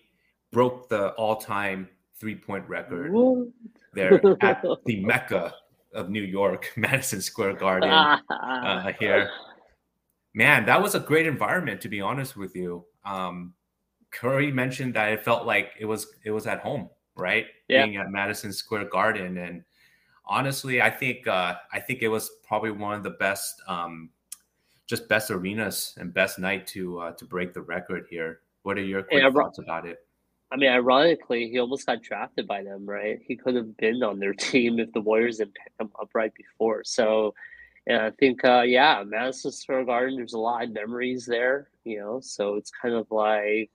broke 0.52 0.88
the 0.88 1.10
all-time 1.10 1.88
three-point 2.18 2.68
record 2.68 3.12
what? 3.12 3.48
there 3.92 4.14
at 4.42 4.62
the 4.86 5.00
Mecca 5.04 5.54
of 5.94 6.10
New 6.10 6.22
York, 6.22 6.72
Madison 6.76 7.20
Square 7.20 7.54
Garden 7.54 7.90
uh, 8.30 8.92
here. 8.98 9.30
Man, 10.34 10.66
that 10.66 10.82
was 10.82 10.94
a 10.94 11.00
great 11.00 11.26
environment 11.26 11.80
to 11.82 11.88
be 11.88 12.00
honest 12.00 12.36
with 12.36 12.54
you. 12.54 12.84
Um, 13.04 13.54
Curry 14.10 14.50
mentioned 14.52 14.94
that 14.94 15.12
it 15.12 15.24
felt 15.24 15.46
like 15.46 15.72
it 15.78 15.84
was 15.84 16.06
it 16.24 16.30
was 16.30 16.46
at 16.46 16.60
home 16.60 16.90
right? 17.16 17.46
Yeah. 17.68 17.84
Being 17.84 17.96
at 17.96 18.10
Madison 18.10 18.52
Square 18.52 18.86
Garden, 18.90 19.38
and 19.38 19.64
honestly, 20.26 20.80
I 20.80 20.90
think 20.90 21.26
uh, 21.26 21.56
I 21.72 21.80
think 21.80 22.02
it 22.02 22.08
was 22.08 22.30
probably 22.46 22.70
one 22.70 22.94
of 22.94 23.02
the 23.02 23.10
best, 23.10 23.60
um, 23.66 24.10
just 24.86 25.08
best 25.08 25.30
arenas 25.30 25.94
and 25.98 26.14
best 26.14 26.38
night 26.38 26.66
to 26.68 26.98
uh, 26.98 27.12
to 27.12 27.24
break 27.24 27.52
the 27.52 27.62
record 27.62 28.06
here. 28.10 28.40
What 28.62 28.78
are 28.78 28.84
your 28.84 29.02
quick 29.02 29.22
yeah, 29.22 29.30
thoughts 29.30 29.58
about 29.58 29.86
it? 29.86 29.98
I 30.50 30.56
mean, 30.56 30.70
ironically, 30.70 31.48
he 31.48 31.58
almost 31.58 31.86
got 31.86 32.02
drafted 32.02 32.46
by 32.46 32.62
them, 32.62 32.86
right? 32.86 33.18
He 33.26 33.36
could 33.36 33.56
have 33.56 33.76
been 33.76 34.02
on 34.02 34.18
their 34.18 34.34
team 34.48 34.78
if 34.78 34.92
the 34.92 35.00
Warriors 35.00 35.38
didn't 35.38 35.54
pick 35.54 35.72
him 35.80 35.90
up 36.00 36.10
right 36.14 36.32
before. 36.34 36.82
So, 36.84 37.34
and 37.86 38.02
I 38.02 38.10
think, 38.12 38.44
uh, 38.44 38.62
yeah, 38.62 39.02
Madison 39.04 39.52
Square 39.52 39.84
Garden, 39.86 40.16
there's 40.16 40.34
a 40.34 40.38
lot 40.38 40.64
of 40.64 40.72
memories 40.72 41.26
there, 41.26 41.68
you 41.84 41.98
know. 41.98 42.20
So 42.22 42.54
it's 42.54 42.70
kind 42.70 42.94
of 42.94 43.10
like 43.10 43.70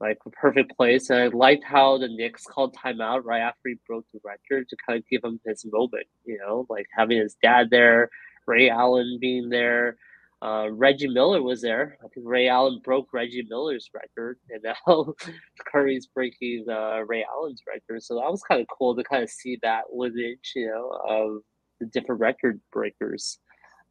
like 0.00 0.18
a 0.26 0.30
perfect 0.30 0.76
place. 0.76 1.08
And 1.10 1.18
I 1.20 1.26
liked 1.28 1.64
how 1.64 1.98
the 1.98 2.08
Knicks 2.08 2.44
called 2.44 2.76
timeout 2.76 3.24
right 3.24 3.40
after 3.40 3.70
he 3.70 3.76
broke 3.86 4.04
the 4.12 4.20
record 4.24 4.68
to 4.68 4.76
kind 4.86 4.98
of 4.98 5.08
give 5.08 5.24
him 5.24 5.40
his 5.46 5.64
moment, 5.64 6.06
you 6.24 6.38
know, 6.38 6.66
like 6.68 6.86
having 6.94 7.18
his 7.18 7.36
dad 7.42 7.70
there, 7.70 8.10
Ray 8.46 8.68
Allen 8.68 9.18
being 9.20 9.48
there. 9.48 9.96
Uh, 10.42 10.68
Reggie 10.70 11.08
Miller 11.08 11.42
was 11.42 11.62
there. 11.62 11.98
I 12.04 12.08
think 12.08 12.26
Ray 12.26 12.48
Allen 12.48 12.80
broke 12.84 13.12
Reggie 13.12 13.46
Miller's 13.48 13.88
record, 13.94 14.38
and 14.50 14.62
now 14.62 15.14
Curry's 15.66 16.06
breaking 16.06 16.66
uh, 16.68 17.00
Ray 17.06 17.24
Allen's 17.24 17.62
record. 17.66 18.02
So 18.02 18.16
that 18.16 18.30
was 18.30 18.42
kind 18.42 18.60
of 18.60 18.66
cool 18.76 18.94
to 18.94 19.04
kind 19.04 19.22
of 19.22 19.30
see 19.30 19.58
that 19.62 19.84
lineage, 19.92 20.52
you 20.54 20.66
know, 20.66 20.90
of 21.08 21.42
the 21.80 21.86
different 21.86 22.20
record 22.20 22.60
breakers. 22.72 23.38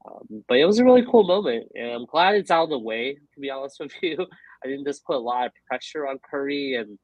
Um, 0.05 0.43
but 0.47 0.57
it 0.57 0.65
was 0.65 0.79
a 0.79 0.83
really 0.83 1.05
cool 1.09 1.23
moment, 1.23 1.69
and 1.75 1.91
I'm 1.91 2.05
glad 2.05 2.35
it's 2.35 2.51
out 2.51 2.65
of 2.65 2.69
the 2.69 2.79
way. 2.79 3.15
To 3.15 3.39
be 3.39 3.49
honest 3.49 3.79
with 3.79 3.93
you, 4.01 4.27
I 4.63 4.67
think 4.67 4.85
this 4.85 4.99
put 4.99 5.15
a 5.15 5.19
lot 5.19 5.47
of 5.47 5.53
pressure 5.67 6.07
on 6.07 6.19
Curry, 6.29 6.75
and 6.75 6.99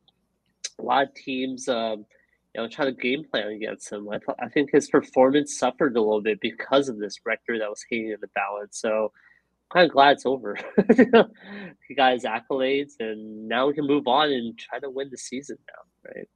a 0.80 0.84
lot 0.84 1.08
of 1.08 1.16
teams, 1.16 1.68
um, 1.68 2.06
you 2.56 2.62
know, 2.62 2.68
trying 2.68 2.94
to 2.94 3.02
game 3.02 3.24
plan 3.24 3.48
against 3.50 3.92
him. 3.92 4.10
I, 4.10 4.18
th- 4.18 4.38
I 4.40 4.50
think 4.50 4.72
his 4.72 4.90
performance 4.90 5.58
suffered 5.58 5.96
a 5.96 6.02
little 6.02 6.22
bit 6.22 6.40
because 6.42 6.90
of 6.90 7.00
this 7.00 7.20
record 7.26 7.62
that 7.62 7.70
was 7.70 7.84
hanging 7.90 8.12
in 8.12 8.18
the 8.22 8.30
balance. 8.36 8.80
So 8.80 9.12
kind 9.72 9.86
of 9.86 9.92
glad 9.92 10.14
it's 10.14 10.26
over. 10.26 10.58
he 11.88 11.96
got 11.96 12.14
his 12.14 12.24
accolades, 12.24 12.94
and 13.00 13.48
now 13.48 13.68
we 13.68 13.74
can 13.74 13.86
move 13.86 14.08
on 14.08 14.32
and 14.32 14.58
try 14.58 14.80
to 14.80 14.90
win 14.90 15.10
the 15.10 15.18
season 15.18 15.58
now, 15.68 16.12
right? 16.12 16.28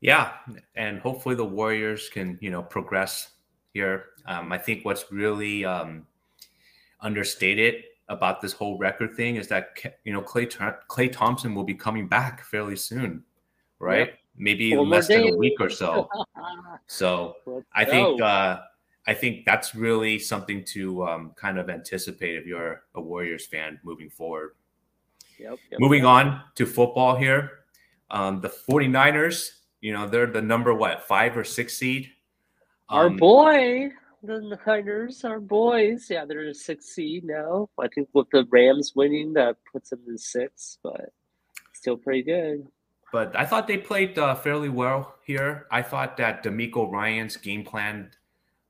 Yeah, 0.00 0.32
and 0.74 0.98
hopefully 1.00 1.34
the 1.34 1.44
Warriors 1.44 2.10
can, 2.10 2.38
you 2.40 2.50
know, 2.50 2.62
progress 2.62 3.30
here. 3.72 4.06
Um, 4.26 4.52
I 4.52 4.58
think 4.58 4.84
what's 4.84 5.10
really 5.10 5.64
um, 5.64 6.06
understated 7.00 7.84
about 8.08 8.40
this 8.40 8.52
whole 8.52 8.76
record 8.78 9.14
thing 9.14 9.36
is 9.36 9.48
that 9.48 9.78
you 10.04 10.12
know 10.12 10.20
Clay 10.20 10.46
Klay 10.46 11.10
Thompson 11.10 11.54
will 11.54 11.64
be 11.64 11.74
coming 11.74 12.06
back 12.06 12.44
fairly 12.44 12.76
soon, 12.76 13.24
right? 13.78 14.08
Yep. 14.08 14.18
Maybe 14.36 14.76
less 14.76 15.08
than 15.08 15.28
a 15.28 15.36
week 15.36 15.60
or 15.60 15.70
so. 15.70 16.08
so 16.86 17.36
I 17.74 17.84
think 17.84 18.20
uh, 18.20 18.60
I 19.06 19.14
think 19.14 19.44
that's 19.44 19.74
really 19.74 20.18
something 20.18 20.64
to 20.66 21.06
um, 21.06 21.32
kind 21.36 21.58
of 21.58 21.68
anticipate 21.68 22.36
if 22.36 22.46
you're 22.46 22.84
a 22.94 23.00
Warriors 23.00 23.46
fan 23.46 23.78
moving 23.84 24.08
forward. 24.08 24.52
Yep, 25.38 25.58
yep, 25.70 25.80
moving 25.80 26.04
on 26.04 26.40
to 26.54 26.64
football 26.64 27.16
here. 27.16 27.50
Um, 28.10 28.40
the 28.40 28.48
49ers, 28.48 29.50
you 29.80 29.92
know, 29.92 30.08
they're 30.08 30.26
the 30.26 30.40
number 30.40 30.72
what, 30.72 31.02
five 31.02 31.36
or 31.36 31.44
six 31.44 31.76
seed 31.76 32.10
our 32.88 33.06
um, 33.06 33.16
boy, 33.16 33.90
the 34.22 34.58
Niners, 34.66 35.24
our 35.24 35.40
boys. 35.40 36.06
Yeah, 36.10 36.24
they're 36.24 36.48
a 36.48 36.54
six 36.54 36.86
seed 36.86 37.24
now. 37.24 37.68
I 37.78 37.88
think 37.88 38.08
with 38.12 38.28
the 38.30 38.46
Rams 38.50 38.92
winning, 38.94 39.32
that 39.34 39.56
puts 39.70 39.90
them 39.90 40.00
in 40.06 40.18
six, 40.18 40.78
but 40.82 41.10
still 41.72 41.96
pretty 41.96 42.22
good. 42.22 42.66
But 43.12 43.36
I 43.36 43.44
thought 43.46 43.66
they 43.66 43.78
played 43.78 44.18
uh, 44.18 44.34
fairly 44.34 44.68
well 44.68 45.14
here. 45.24 45.66
I 45.70 45.82
thought 45.82 46.16
that 46.18 46.42
DeMeco 46.42 46.90
Ryans 46.90 47.36
game 47.36 47.64
plan, 47.64 48.10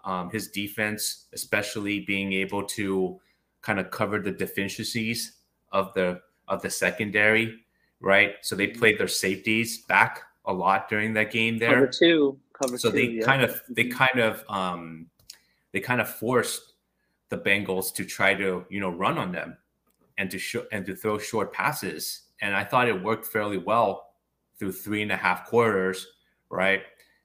um, 0.04 0.30
his 0.30 0.48
defense, 0.48 1.26
especially 1.32 2.00
being 2.00 2.32
able 2.32 2.62
to 2.64 3.20
kind 3.62 3.80
of 3.80 3.90
cover 3.90 4.18
the 4.20 4.30
deficiencies 4.30 5.38
of 5.72 5.92
the 5.94 6.20
of 6.46 6.62
the 6.62 6.70
secondary, 6.70 7.58
right? 8.00 8.34
So 8.42 8.54
they 8.54 8.68
played 8.68 8.98
their 8.98 9.08
safeties 9.08 9.78
back 9.78 10.22
a 10.44 10.52
lot 10.52 10.88
during 10.88 11.14
that 11.14 11.30
game 11.30 11.58
there. 11.58 11.74
Cover 11.74 11.86
two. 11.86 12.38
Cover 12.52 12.78
so 12.78 12.90
two, 12.90 12.96
they 12.96 13.04
yeah. 13.04 13.24
kind 13.24 13.42
of 13.42 13.62
they 13.70 13.84
kind 13.84 14.18
of 14.18 14.44
um 14.48 15.06
they 15.72 15.80
kind 15.80 16.00
of 16.00 16.08
forced 16.08 16.74
the 17.30 17.38
Bengals 17.38 17.92
to 17.94 18.04
try 18.04 18.34
to 18.34 18.64
you 18.68 18.80
know 18.80 18.90
run 18.90 19.18
on 19.18 19.32
them 19.32 19.56
and 20.18 20.30
to 20.30 20.38
show 20.38 20.64
and 20.70 20.84
to 20.86 20.94
throw 20.94 21.18
short 21.18 21.52
passes. 21.52 22.22
And 22.40 22.54
I 22.54 22.64
thought 22.64 22.88
it 22.88 23.02
worked 23.02 23.26
fairly 23.26 23.58
well 23.58 24.10
through 24.58 24.72
three 24.72 25.02
and 25.02 25.10
a 25.10 25.16
half 25.16 25.46
quarters, 25.46 26.06
right? 26.50 26.82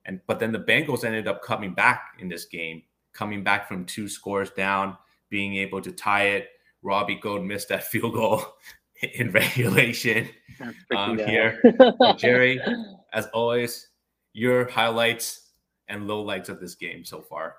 And 0.09 0.19
but 0.25 0.39
then 0.39 0.51
the 0.51 0.59
Bengals 0.59 1.03
ended 1.03 1.27
up 1.27 1.43
coming 1.43 1.75
back 1.75 2.15
in 2.17 2.27
this 2.27 2.45
game, 2.45 2.81
coming 3.13 3.43
back 3.43 3.67
from 3.67 3.85
two 3.85 4.09
scores 4.09 4.49
down, 4.49 4.97
being 5.29 5.55
able 5.55 5.81
to 5.81 5.91
tie 5.91 6.29
it. 6.29 6.49
Robbie 6.81 7.15
Gould 7.15 7.45
missed 7.45 7.69
that 7.69 7.83
field 7.91 8.13
goal 8.15 8.43
in 9.13 9.31
regulation 9.31 10.27
um, 10.97 11.19
here. 11.19 11.61
Jerry, 12.17 12.59
as 13.13 13.27
always, 13.27 13.89
your 14.33 14.67
highlights 14.67 15.51
and 15.87 16.09
lowlights 16.09 16.49
of 16.49 16.59
this 16.59 16.73
game 16.73 17.05
so 17.05 17.21
far. 17.21 17.57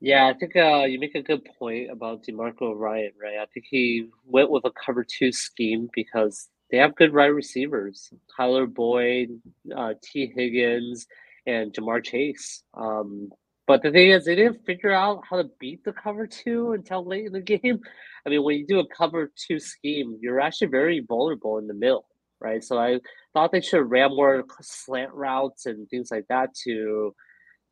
Yeah, 0.00 0.26
I 0.26 0.34
think 0.34 0.56
uh, 0.56 0.86
you 0.86 0.98
make 0.98 1.14
a 1.14 1.22
good 1.22 1.46
point 1.56 1.90
about 1.90 2.24
DeMeco 2.24 2.76
Ryan, 2.76 3.12
right? 3.22 3.38
I 3.40 3.46
think 3.54 3.66
he 3.70 4.08
went 4.24 4.50
with 4.50 4.64
a 4.64 4.72
cover 4.72 5.04
two 5.04 5.30
scheme 5.30 5.88
because 5.94 6.48
they 6.72 6.78
have 6.78 6.96
good 6.96 7.14
wide 7.14 7.26
receivers 7.26 8.12
Tyler 8.36 8.66
Boyd, 8.66 9.40
uh, 9.74 9.94
Tee 10.02 10.32
Higgins, 10.34 11.06
and 11.46 11.72
Ja'Marr 11.72 12.04
Chase. 12.04 12.62
Um, 12.74 13.30
but 13.66 13.82
the 13.82 13.90
thing 13.90 14.10
is, 14.10 14.24
they 14.24 14.36
didn't 14.36 14.64
figure 14.64 14.92
out 14.92 15.22
how 15.28 15.36
to 15.36 15.50
beat 15.58 15.84
the 15.84 15.92
cover 15.92 16.26
two 16.26 16.72
until 16.72 17.04
late 17.04 17.26
in 17.26 17.32
the 17.32 17.40
game. 17.58 17.80
I 18.24 18.30
mean, 18.30 18.42
when 18.42 18.58
you 18.58 18.66
do 18.66 18.80
a 18.80 18.88
cover 18.88 19.32
two 19.36 19.58
scheme, 19.58 20.18
you're 20.20 20.40
actually 20.40 20.68
very 20.68 21.00
vulnerable 21.00 21.58
in 21.58 21.66
the 21.66 21.74
middle, 21.74 22.06
right? 22.40 22.62
So 22.62 22.78
I 22.78 23.00
thought 23.32 23.52
they 23.52 23.60
should 23.60 23.90
ran 23.90 24.10
more 24.10 24.44
slant 24.60 25.12
routes 25.12 25.66
and 25.66 25.88
things 25.88 26.10
like 26.10 26.26
that 26.28 26.54
to 26.64 27.14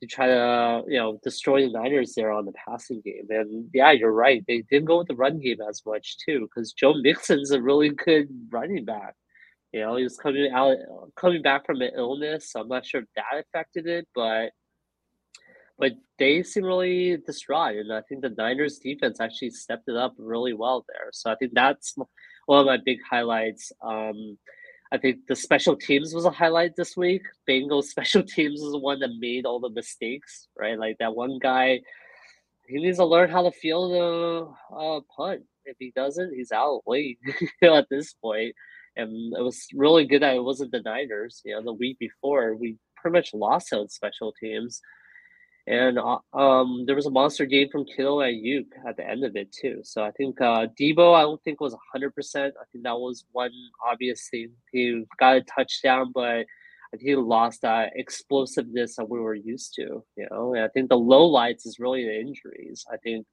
to 0.00 0.08
try 0.08 0.26
to 0.26 0.82
you 0.88 0.98
know 0.98 1.18
destroy 1.22 1.66
the 1.66 1.72
Niners 1.72 2.14
there 2.14 2.32
on 2.32 2.44
the 2.44 2.52
passing 2.52 3.00
game. 3.04 3.26
And 3.30 3.70
yeah, 3.72 3.92
you're 3.92 4.12
right. 4.12 4.44
They 4.46 4.62
didn't 4.70 4.86
go 4.86 4.98
with 4.98 5.08
the 5.08 5.16
run 5.16 5.38
game 5.40 5.58
as 5.68 5.82
much 5.86 6.16
too, 6.24 6.40
because 6.40 6.72
Joe 6.72 6.94
Mixon's 6.94 7.52
a 7.52 7.62
really 7.62 7.90
good 7.90 8.28
running 8.50 8.84
back. 8.84 9.14
You 9.74 9.80
know, 9.80 9.96
he 9.96 10.04
was 10.04 10.16
coming 10.16 10.52
out 10.52 10.76
coming 11.16 11.42
back 11.42 11.66
from 11.66 11.82
an 11.82 11.90
illness. 11.96 12.52
So 12.52 12.60
I'm 12.60 12.68
not 12.68 12.86
sure 12.86 13.00
if 13.00 13.08
that 13.16 13.40
affected 13.40 13.88
it, 13.88 14.06
but 14.14 14.50
but 15.76 15.94
they 16.16 16.44
seem 16.44 16.62
really 16.62 17.16
distraught. 17.16 17.78
And 17.78 17.92
I 17.92 18.02
think 18.02 18.22
the 18.22 18.28
Niners 18.28 18.78
defense 18.78 19.18
actually 19.18 19.50
stepped 19.50 19.88
it 19.88 19.96
up 19.96 20.14
really 20.16 20.52
well 20.52 20.84
there. 20.88 21.08
So 21.10 21.28
I 21.28 21.34
think 21.34 21.54
that's 21.54 21.96
one 22.46 22.60
of 22.60 22.66
my 22.66 22.76
big 22.84 22.98
highlights. 23.10 23.72
Um, 23.82 24.38
I 24.92 24.98
think 24.98 25.26
the 25.26 25.34
special 25.34 25.74
teams 25.74 26.14
was 26.14 26.24
a 26.24 26.30
highlight 26.30 26.76
this 26.76 26.96
week. 26.96 27.22
Bengals 27.50 27.84
special 27.94 28.22
teams 28.22 28.60
was 28.60 28.70
the 28.70 28.78
one 28.78 29.00
that 29.00 29.18
made 29.18 29.44
all 29.44 29.58
the 29.58 29.70
mistakes, 29.70 30.46
right? 30.56 30.78
Like 30.78 30.98
that 30.98 31.16
one 31.16 31.40
guy, 31.40 31.80
he 32.68 32.76
needs 32.76 32.98
to 32.98 33.06
learn 33.06 33.28
how 33.28 33.42
to 33.42 33.50
field 33.50 33.92
a, 33.92 34.76
a 34.76 35.00
punt. 35.16 35.42
If 35.64 35.78
he 35.80 35.92
doesn't, 35.96 36.32
he's 36.32 36.52
out 36.52 36.82
late 36.86 37.18
at 37.64 37.88
this 37.90 38.12
point. 38.12 38.54
And 38.96 39.34
it 39.36 39.42
was 39.42 39.66
really 39.74 40.06
good 40.06 40.22
that 40.22 40.36
it 40.36 40.44
wasn't 40.44 40.72
the 40.72 40.80
Niners. 40.82 41.42
You 41.44 41.54
know, 41.54 41.62
the 41.62 41.72
week 41.72 41.98
before 41.98 42.54
we 42.54 42.76
pretty 42.96 43.18
much 43.18 43.34
lost 43.34 43.72
on 43.72 43.88
special 43.88 44.32
teams. 44.40 44.80
And 45.66 45.98
uh, 45.98 46.18
um, 46.34 46.84
there 46.86 46.94
was 46.94 47.06
a 47.06 47.10
monster 47.10 47.46
game 47.46 47.68
from 47.70 47.86
Kittle 47.86 48.20
and 48.20 48.36
Aiyuk 48.36 48.66
at 48.86 48.96
the 48.98 49.08
end 49.08 49.24
of 49.24 49.34
it 49.34 49.50
too. 49.50 49.80
So 49.82 50.04
I 50.04 50.10
think 50.10 50.40
uh, 50.40 50.66
Deebo, 50.78 51.14
I 51.14 51.22
don't 51.22 51.42
think 51.42 51.60
was 51.60 51.74
hundred 51.90 52.14
percent. 52.14 52.54
I 52.60 52.64
think 52.70 52.84
that 52.84 52.98
was 52.98 53.24
one 53.32 53.52
obvious 53.84 54.28
thing. 54.30 54.50
He 54.72 55.04
got 55.18 55.36
a 55.36 55.40
touchdown, 55.42 56.12
but 56.14 56.22
I 56.22 56.44
think 56.92 57.02
he 57.02 57.16
lost 57.16 57.62
that 57.62 57.92
explosiveness 57.96 58.96
that 58.96 59.08
we 59.08 59.18
were 59.20 59.34
used 59.34 59.74
to. 59.76 60.04
You 60.16 60.28
know, 60.30 60.54
and 60.54 60.64
I 60.64 60.68
think 60.68 60.90
the 60.90 60.98
low 60.98 61.24
lights 61.24 61.64
is 61.64 61.78
really 61.78 62.04
the 62.04 62.20
injuries. 62.20 62.84
I 62.92 62.98
think 62.98 63.26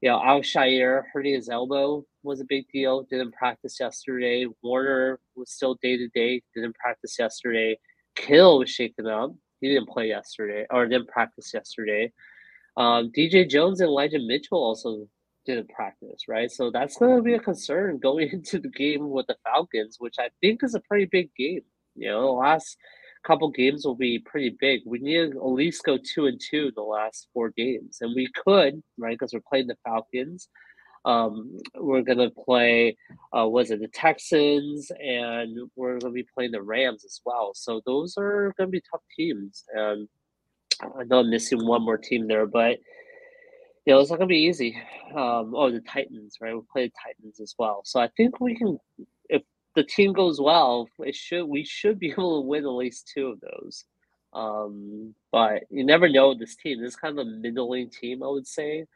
you 0.00 0.08
know, 0.08 0.22
Al-Shaair 0.22 1.04
hurting 1.12 1.34
his 1.34 1.48
elbow 1.48 2.04
was 2.22 2.40
a 2.40 2.46
big 2.48 2.66
deal. 2.72 3.02
Didn't 3.02 3.32
practice 3.32 3.78
yesterday. 3.78 4.46
Warner 4.62 5.20
was 5.36 5.50
still 5.50 5.76
day 5.82 5.96
to 5.96 6.08
day. 6.08 6.42
Didn't 6.54 6.74
practice 6.76 7.16
yesterday. 7.18 7.78
Kill 8.16 8.58
was 8.58 8.70
shaken 8.70 9.06
up. 9.06 9.32
He 9.60 9.68
didn't 9.68 9.88
play 9.88 10.08
yesterday 10.08 10.66
or 10.70 10.86
didn't 10.86 11.08
practice 11.08 11.52
yesterday. 11.52 12.12
Um, 12.76 13.12
DJ 13.16 13.48
Jones 13.48 13.80
and 13.80 13.88
Elijah 13.88 14.18
Mitchell 14.18 14.58
also 14.58 15.06
didn't 15.44 15.68
practice, 15.68 16.22
right? 16.28 16.50
So 16.50 16.70
that's 16.70 16.96
going 16.96 17.16
to 17.16 17.22
be 17.22 17.34
a 17.34 17.40
concern 17.40 17.98
going 18.02 18.30
into 18.30 18.58
the 18.58 18.68
game 18.68 19.10
with 19.10 19.26
the 19.26 19.36
Falcons, 19.44 19.96
which 19.98 20.16
I 20.18 20.30
think 20.40 20.62
is 20.62 20.74
a 20.74 20.80
pretty 20.80 21.06
big 21.06 21.30
game. 21.34 21.62
You 21.94 22.08
know, 22.08 22.32
last 22.34 22.78
couple 23.24 23.50
games 23.50 23.84
will 23.84 23.94
be 23.94 24.18
pretty 24.18 24.56
big. 24.60 24.80
We 24.86 24.98
need 24.98 25.32
to 25.32 25.38
at 25.38 25.46
least 25.46 25.84
go 25.84 25.98
two 25.98 26.26
and 26.26 26.40
two 26.40 26.72
the 26.74 26.82
last 26.82 27.28
four 27.32 27.50
games, 27.50 27.98
and 28.00 28.14
we 28.14 28.28
could, 28.44 28.82
right? 28.98 29.18
Because 29.18 29.32
we're 29.32 29.40
playing 29.48 29.66
the 29.66 29.76
Falcons. 29.84 30.48
Um, 31.04 31.56
we're 31.74 32.02
gonna 32.02 32.30
play, 32.30 32.96
uh, 33.36 33.48
was 33.48 33.70
it 33.70 33.80
the 33.80 33.88
Texans, 33.88 34.90
and 35.02 35.70
we're 35.76 35.98
gonna 35.98 36.12
be 36.12 36.26
playing 36.34 36.52
the 36.52 36.62
Rams 36.62 37.04
as 37.04 37.20
well. 37.24 37.52
So 37.54 37.80
those 37.86 38.14
are 38.18 38.52
gonna 38.58 38.70
be 38.70 38.82
tough 38.90 39.02
teams, 39.16 39.64
and 39.74 40.08
I 40.82 41.04
know 41.04 41.20
I'm 41.20 41.30
missing 41.30 41.66
one 41.66 41.82
more 41.82 41.98
team 41.98 42.26
there, 42.28 42.46
but 42.46 42.78
you 43.86 43.94
know 43.94 44.00
it's 44.00 44.10
not 44.10 44.18
gonna 44.18 44.28
be 44.28 44.46
easy. 44.46 44.76
Um, 45.14 45.54
oh, 45.54 45.70
the 45.70 45.80
Titans, 45.80 46.36
right? 46.40 46.54
We 46.54 46.60
play 46.70 46.86
the 46.86 46.92
Titans 47.02 47.40
as 47.40 47.54
well, 47.58 47.80
so 47.84 48.00
I 48.00 48.08
think 48.16 48.40
we 48.40 48.54
can. 48.54 48.78
The 49.76 49.84
team 49.84 50.12
goes 50.12 50.40
well, 50.40 50.88
it 50.98 51.14
should 51.14 51.44
we 51.44 51.64
should 51.64 51.98
be 51.98 52.10
able 52.12 52.42
to 52.42 52.46
win 52.46 52.64
at 52.64 52.70
least 52.70 53.10
two 53.14 53.28
of 53.28 53.40
those. 53.40 53.84
Um, 54.32 55.14
but 55.32 55.64
you 55.70 55.84
never 55.84 56.08
know 56.08 56.34
this 56.34 56.56
team. 56.56 56.80
This 56.80 56.92
is 56.92 56.96
kind 56.96 57.18
of 57.18 57.26
a 57.26 57.30
middling 57.30 57.90
team, 57.90 58.22
I 58.22 58.28
would 58.28 58.46
say. 58.46 58.86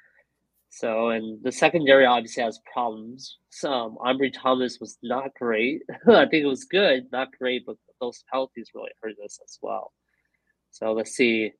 So, 0.70 1.10
and 1.10 1.40
the 1.42 1.52
secondary 1.52 2.04
obviously 2.04 2.42
has 2.42 2.60
problems. 2.72 3.38
So, 3.50 3.72
um, 3.72 3.98
Ambry 4.04 4.32
Thomas 4.32 4.80
was 4.80 4.98
not 5.02 5.32
great. 5.34 5.82
I 6.08 6.26
think 6.26 6.44
it 6.44 6.46
was 6.46 6.64
good, 6.64 7.06
not 7.12 7.28
great, 7.38 7.64
but 7.64 7.76
those 8.00 8.24
penalties 8.30 8.70
really 8.74 8.90
hurt 9.00 9.14
us 9.24 9.38
as 9.44 9.58
well. 9.62 9.92
So 10.70 10.92
let's 10.92 11.12
see. 11.12 11.52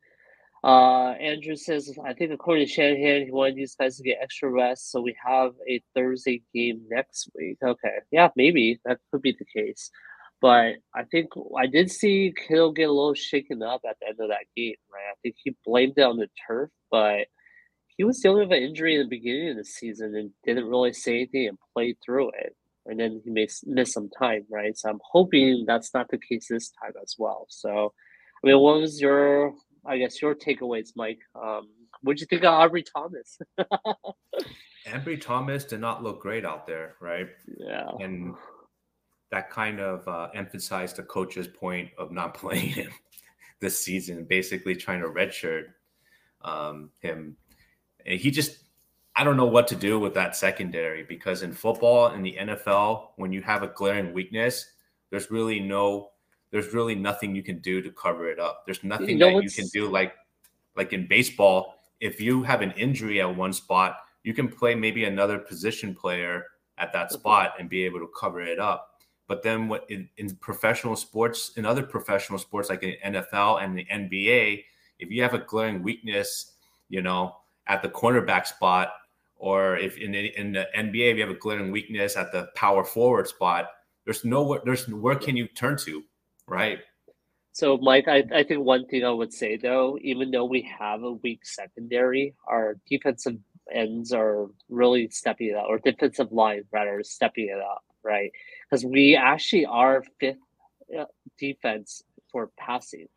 Uh, 0.65 1.11
Andrew 1.21 1.57
says, 1.57 1.93
I 2.07 2.15
think 2.15 2.33
according 2.33 2.67
to 2.67 2.73
Shanahan, 2.73 3.27
he 3.27 3.31
wanted 3.31 3.57
these 3.57 3.75
guys 3.75 3.99
to 3.99 4.03
get 4.03 4.17
extra 4.23 4.49
rest, 4.49 4.91
so 4.91 5.03
we 5.03 5.15
have 5.23 5.53
a 5.69 5.83
Thursday 5.95 6.43
game 6.55 6.81
next 6.89 7.29
week. 7.35 7.59
Okay, 7.63 7.99
yeah, 8.11 8.31
maybe 8.35 8.81
that 8.87 8.99
could 9.11 9.21
be 9.21 9.37
the 9.39 9.45
case. 9.45 9.91
But 10.41 10.77
I 10.95 11.05
think 11.11 11.29
I 11.59 11.67
did 11.67 11.91
see 11.91 12.33
Kittle 12.35 12.73
get 12.73 12.89
a 12.89 12.93
little 12.93 13.13
shaken 13.13 13.63
up 13.63 13.83
at 13.87 13.97
the 14.01 14.09
end 14.09 14.21
of 14.21 14.29
that 14.29 14.47
game, 14.57 14.77
right? 14.91 15.11
I 15.11 15.17
think 15.23 15.35
he 15.45 15.55
blamed 15.67 15.95
it 15.99 16.03
on 16.03 16.17
the 16.17 16.29
turf, 16.47 16.71
but 16.91 17.27
he 17.99 18.05
was 18.05 18.19
dealing 18.21 18.49
with 18.49 18.57
an 18.57 18.65
injury 18.65 18.95
in 18.95 19.03
the 19.03 19.09
beginning 19.09 19.51
of 19.51 19.57
the 19.59 19.65
season 19.65 20.17
and 20.17 20.31
didn't 20.47 20.69
really 20.69 20.95
say 20.95 21.17
anything 21.17 21.49
and 21.49 21.59
played 21.75 21.97
through 22.03 22.31
it. 22.31 22.57
And 22.87 22.99
then 22.99 23.21
he 23.23 23.31
may 23.31 23.49
miss 23.65 23.93
some 23.93 24.09
time, 24.19 24.47
right? 24.51 24.77
So 24.77 24.89
I'm 24.89 25.01
hoping 25.13 25.65
that's 25.67 25.93
not 25.93 26.09
the 26.09 26.19
case 26.19 26.49
this 26.49 26.73
time 26.83 26.93
as 27.03 27.17
well. 27.19 27.47
So, 27.51 27.93
I 28.43 28.47
mean, 28.47 28.59
what 28.59 28.81
was 28.81 29.01
your, 29.01 29.55
I 29.87 29.99
guess, 29.99 30.21
your 30.21 30.35
takeaways, 30.35 30.93
Mike? 30.97 31.21
Um, 31.35 31.69
what 32.03 32.17
did 32.17 32.23
you 32.23 32.27
think 32.27 32.45
of 32.45 32.71
Ambry 32.71 32.85
Thomas? 32.85 33.39
Ambry 34.87 35.21
Thomas 35.21 35.65
did 35.65 35.81
not 35.81 36.03
look 36.03 36.21
great 36.21 36.45
out 36.45 36.67
there, 36.67 36.97
right? 37.01 37.29
Yeah. 37.59 37.91
And 38.01 38.35
that 39.31 39.51
kind 39.51 39.81
of 39.81 40.07
uh, 40.07 40.29
emphasized 40.35 40.97
the 40.97 41.03
coach's 41.03 41.49
point 41.49 41.91
of 41.99 42.13
not 42.13 42.35
playing 42.39 42.69
him 42.69 42.91
this 43.61 43.81
season, 43.81 44.25
basically 44.25 44.77
trying 44.77 45.01
to 45.01 45.09
redshirt 45.09 45.67
um, 46.43 46.91
him 47.01 47.37
and 48.07 48.21
he 48.21 48.31
just 48.31 48.59
I 49.17 49.23
don't 49.23 49.37
know 49.37 49.47
what 49.47 49.69
to 49.69 49.77
do 49.77 49.99
with 50.01 50.15
that 50.15 50.37
secondary 50.37 51.05
because 51.05 51.43
in 51.43 51.53
football 51.53 52.13
in 52.13 52.23
the 52.23 52.37
NFL, 52.39 53.11
when 53.17 53.33
you 53.33 53.43
have 53.43 53.63
a 53.63 53.69
glaring 53.69 54.13
weakness, 54.13 54.73
there's 55.11 55.31
really 55.31 55.61
no 55.61 56.11
there's 56.51 56.73
really 56.73 56.95
nothing 56.95 57.35
you 57.35 57.43
can 57.43 57.59
do 57.59 57.83
to 57.83 57.91
cover 57.91 58.29
it 58.29 58.39
up. 58.39 58.63
There's 58.65 58.85
nothing 58.85 59.11
you 59.11 59.19
know 59.19 59.37
that 59.37 59.45
you 59.45 59.51
can 59.51 59.67
do 59.73 59.91
like 59.91 60.15
like 60.77 60.93
in 60.93 61.07
baseball, 61.07 61.75
if 62.01 62.21
you 62.21 62.43
have 62.43 62.61
an 62.61 62.73
injury 62.73 63.21
at 63.21 63.37
one 63.37 63.53
spot, 63.53 63.97
you 64.23 64.35
can 64.35 64.49
play 64.49 64.75
maybe 64.75 65.05
another 65.05 65.39
position 65.39 65.95
player 65.95 66.45
at 66.79 66.93
that 66.93 67.07
mm-hmm. 67.07 67.21
spot 67.21 67.55
and 67.59 67.69
be 67.69 67.85
able 67.85 68.01
to 68.01 68.09
cover 68.19 68.41
it 68.41 68.59
up. 68.59 68.91
But 69.27 69.43
then 69.43 69.69
what 69.69 69.87
in, 69.89 70.09
in 70.19 70.37
professional 70.37 70.97
sports, 70.97 71.53
in 71.57 71.65
other 71.65 71.83
professional 71.83 72.39
sports 72.39 72.69
like 72.69 72.81
the 72.81 72.99
NFL 73.05 73.63
and 73.63 73.79
the 73.79 73.87
NBA, 73.87 74.65
if 74.99 75.11
you 75.11 75.23
have 75.23 75.35
a 75.35 75.39
glaring 75.39 75.83
weakness, 75.83 76.53
you 76.89 77.01
know, 77.01 77.37
at 77.67 77.83
the 77.83 77.89
cornerback 77.89 78.47
spot, 78.47 78.93
or 79.37 79.77
if 79.77 79.97
in 79.97 80.13
the, 80.13 80.39
in 80.39 80.53
the 80.53 80.67
NBA 80.77 81.13
if 81.13 81.17
you 81.17 81.23
have 81.23 81.31
a 81.31 81.39
glaring 81.39 81.71
weakness 81.71 82.17
at 82.17 82.33
the 82.33 82.49
power 82.55 82.85
forward 82.85 83.27
spot, 83.27 83.71
there's 84.05 84.25
no 84.25 84.61
there's 84.65 84.87
where 84.89 85.17
can 85.17 85.37
you 85.37 85.49
turn 85.49 85.79
to, 85.79 86.03
right? 86.47 86.79
So, 87.53 87.79
Mike, 87.79 88.09
I, 88.09 88.25
I 88.35 88.43
think 88.43 88.61
one 88.61 88.87
thing 88.87 89.05
I 89.05 89.11
would 89.11 89.33
say 89.33 89.57
though, 89.57 89.99
even 90.03 90.31
though 90.31 90.45
we 90.45 90.69
have 90.79 91.03
a 91.03 91.13
weak 91.13 91.47
secondary, 91.47 92.35
our 92.47 92.77
defensive 92.89 93.37
ends 93.73 94.13
are 94.13 94.47
really 94.69 95.09
stepping 95.11 95.49
it 95.49 95.57
up, 95.57 95.67
or 95.69 95.79
defensive 95.79 96.33
line 96.33 96.65
rather 96.73 97.03
stepping 97.05 97.49
it 97.49 97.61
up, 97.61 97.85
right? 98.03 98.33
Because 98.69 98.85
we 98.85 99.17
actually 99.17 99.67
are 99.67 100.05
fifth 100.19 100.39
uh, 100.99 101.05
defense 101.39 102.03
for 102.31 102.51
passing 102.59 103.09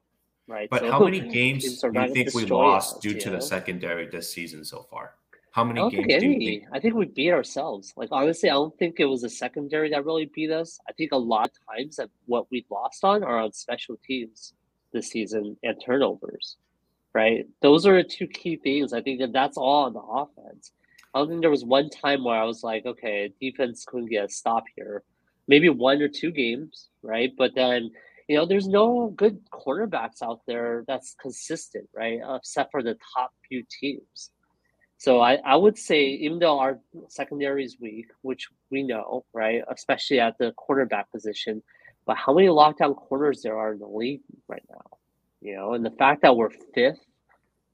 right? 0.48 0.70
But 0.70 0.82
so 0.82 0.92
how 0.92 1.04
many 1.04 1.20
games 1.32 1.64
do 1.82 1.92
you 1.94 2.14
think 2.14 2.34
we 2.34 2.46
lost 2.46 2.96
us, 2.96 3.02
due 3.02 3.20
to 3.20 3.30
know? 3.30 3.36
the 3.36 3.42
secondary 3.42 4.08
this 4.08 4.32
season 4.32 4.64
so 4.64 4.84
far? 4.90 5.16
How 5.58 5.64
many 5.64 5.82
games 5.90 6.22
do 6.22 6.30
you 6.30 6.38
think? 6.38 6.66
I 6.72 6.80
think 6.80 6.94
we 6.94 7.06
beat 7.08 7.32
ourselves. 7.32 7.92
Like 7.98 8.10
honestly, 8.12 8.48
I 8.48 8.54
don't 8.54 8.78
think 8.78 9.00
it 9.00 9.06
was 9.06 9.24
a 9.24 9.30
secondary 9.30 9.90
that 9.90 10.06
really 10.06 10.30
beat 10.32 10.52
us. 10.52 10.80
I 10.88 10.94
think 10.94 11.12
a 11.14 11.18
lot 11.18 11.50
of 11.50 11.76
times 11.76 11.96
that 11.96 12.12
what 12.28 12.46
we 12.52 12.64
lost 12.70 13.04
on 13.04 13.24
are 13.24 13.40
on 13.40 13.54
special 13.54 13.98
teams 14.06 14.54
this 14.94 15.10
season 15.10 15.58
and 15.64 15.76
turnovers. 15.84 16.58
Right? 17.12 17.48
Those 17.64 17.88
are 17.88 18.04
the 18.04 18.08
two 18.08 18.28
key 18.28 18.58
things. 18.58 18.94
I 18.94 19.02
think 19.02 19.20
that 19.20 19.34
that's 19.34 19.58
all 19.58 19.86
on 19.86 19.94
the 19.94 20.00
offense. 20.00 20.74
I 21.16 21.18
don't 21.18 21.30
think 21.30 21.42
there 21.42 21.50
was 21.50 21.66
one 21.66 21.90
time 21.90 22.24
where 22.24 22.40
I 22.40 22.44
was 22.44 22.62
like, 22.62 22.86
okay, 22.86 23.34
defense 23.42 23.84
couldn't 23.84 24.12
get 24.12 24.26
a 24.26 24.30
stop 24.30 24.66
here. 24.76 25.02
Maybe 25.48 25.70
one 25.70 26.04
or 26.04 26.08
two 26.08 26.30
games, 26.30 26.90
right? 27.02 27.32
But 27.36 27.56
then 27.56 27.90
you 28.28 28.38
know, 28.38 28.46
there's 28.46 28.68
no 28.68 29.12
good 29.16 29.40
cornerbacks 29.50 30.22
out 30.22 30.42
there 30.46 30.84
that's 30.88 31.16
consistent, 31.20 31.90
right? 31.96 32.20
Except 32.36 32.70
for 32.70 32.84
the 32.84 32.96
top 33.16 33.32
few 33.50 33.64
teams. 33.82 34.30
So 34.98 35.22
I, 35.22 35.36
I 35.46 35.56
would 35.56 35.78
say, 35.78 36.06
even 36.06 36.40
though 36.40 36.60
our 36.60 36.80
secondary 37.08 37.64
is 37.64 37.78
weak, 37.80 38.08
which 38.22 38.48
we 38.72 38.84
know, 38.84 39.26
right, 39.34 39.62
especially 39.72 40.20
at 40.20 40.38
the 40.40 40.52
quarterback 40.54 41.12
position, 41.12 41.62
but 42.06 42.18
how 42.18 42.34
many 42.34 42.48
lockdown 42.48 42.96
corners 42.96 43.42
there 43.44 43.58
are 43.58 43.74
in 43.74 43.80
the 43.80 43.88
league 43.88 44.22
right 44.48 44.64
now? 44.70 44.98
You 45.42 45.56
know, 45.56 45.74
and 45.74 45.86
the 45.86 45.92
fact 45.92 46.24
that 46.24 46.36
we're 46.36 46.50
fifth, 46.74 47.00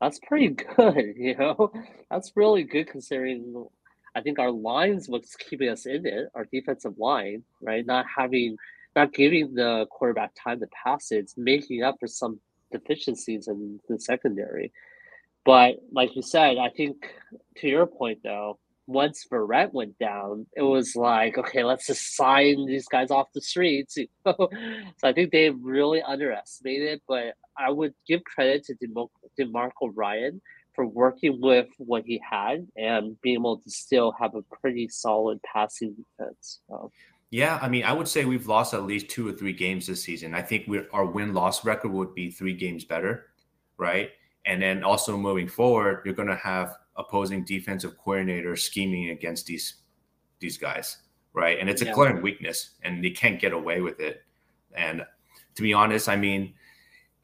that's 0.02 0.20
pretty 0.20 0.50
good. 0.76 1.14
You 1.16 1.36
know, 1.38 1.72
that's 2.12 2.34
really 2.36 2.64
good 2.64 2.88
considering. 2.88 3.68
I 4.16 4.22
think 4.22 4.38
our 4.38 4.52
lines 4.52 5.10
what's 5.10 5.36
keeping 5.36 5.70
us 5.70 5.86
in 5.86 6.06
it, 6.06 6.28
our 6.36 6.46
defensive 6.52 6.98
line, 7.00 7.44
right? 7.62 7.86
Not 7.86 8.06
having 8.16 8.58
not 8.96 9.14
giving 9.14 9.56
the 9.56 9.88
quarterback 9.90 10.34
time 10.36 10.60
to 10.60 10.68
pass 10.84 11.12
it, 11.12 11.18
it's 11.18 11.36
making 11.38 11.84
up 11.84 11.96
for 12.00 12.08
some 12.08 12.40
deficiencies 12.72 13.48
in 13.48 13.80
the 13.88 14.00
secondary. 14.00 14.72
But 15.46 15.76
like 15.92 16.16
you 16.16 16.22
said, 16.22 16.58
I 16.58 16.70
think 16.70 17.14
to 17.58 17.68
your 17.68 17.86
point 17.86 18.20
though, 18.24 18.60
once 18.86 19.26
Verrett 19.32 19.74
went 19.74 19.98
down, 19.98 20.46
it 20.56 20.62
was 20.62 20.96
like, 20.96 21.38
okay, 21.38 21.64
let's 21.64 21.88
just 21.88 22.16
sign 22.16 22.66
these 22.66 22.88
guys 22.88 23.12
off 23.12 23.28
the 23.34 23.42
streets. 23.42 23.98
so 24.28 24.50
I 25.04 25.14
think 25.14 25.32
they 25.32 25.50
really 25.50 26.02
underestimated, 26.02 27.02
but 27.08 27.36
I 27.58 27.70
would 27.70 27.94
give 28.08 28.24
credit 28.24 28.66
to 28.66 28.76
DeMar- 28.76 29.08
DeMarco 29.40 29.92
Ryan 29.94 30.42
for 30.74 30.88
working 30.88 31.40
with 31.40 31.68
what 31.78 32.04
he 32.06 32.22
had 32.30 32.68
and 32.76 33.20
being 33.22 33.36
able 33.36 33.60
to 33.60 33.70
still 33.70 34.12
have 34.20 34.36
a 34.36 34.42
pretty 34.42 34.88
solid 34.90 35.40
passing 35.44 35.96
defense. 35.96 36.60
So. 36.68 36.92
Yeah, 37.30 37.60
I 37.62 37.70
mean, 37.70 37.84
I 37.84 37.94
would 37.94 38.08
say 38.08 38.26
we've 38.26 38.48
lost 38.48 38.74
at 38.74 38.84
least 38.84 39.10
two 39.10 39.28
or 39.28 39.32
three 39.32 39.54
games 39.54 39.88
this 39.88 40.04
season. 40.04 40.36
I 40.36 40.42
think 40.42 40.70
our 40.92 41.06
win 41.06 41.34
loss 41.34 41.64
record 41.66 41.92
would 41.92 42.14
be 42.14 42.30
three 42.30 42.54
games 42.54 42.86
better, 42.86 43.28
right? 43.78 44.12
And 44.46 44.62
then 44.62 44.84
also 44.84 45.18
moving 45.18 45.48
forward, 45.48 46.02
you're 46.06 46.14
going 46.14 46.28
to 46.28 46.36
have 46.36 46.76
opposing 46.96 47.44
defensive 47.44 47.96
coordinators 48.04 48.60
scheming 48.60 49.10
against 49.10 49.46
these 49.46 49.76
these 50.40 50.58
guys, 50.58 50.98
right? 51.34 51.58
And 51.60 51.70
it's 51.70 51.82
a 51.82 51.86
yeah. 51.86 51.94
glaring 51.94 52.22
weakness, 52.22 52.72
and 52.84 53.04
they 53.04 53.12
can't 53.12 53.40
get 53.40 53.54
away 53.54 53.80
with 53.80 54.00
it. 54.00 54.24
And 54.76 55.06
to 55.56 55.62
be 55.62 55.74
honest, 55.74 56.10
I 56.10 56.18
mean, 56.18 56.54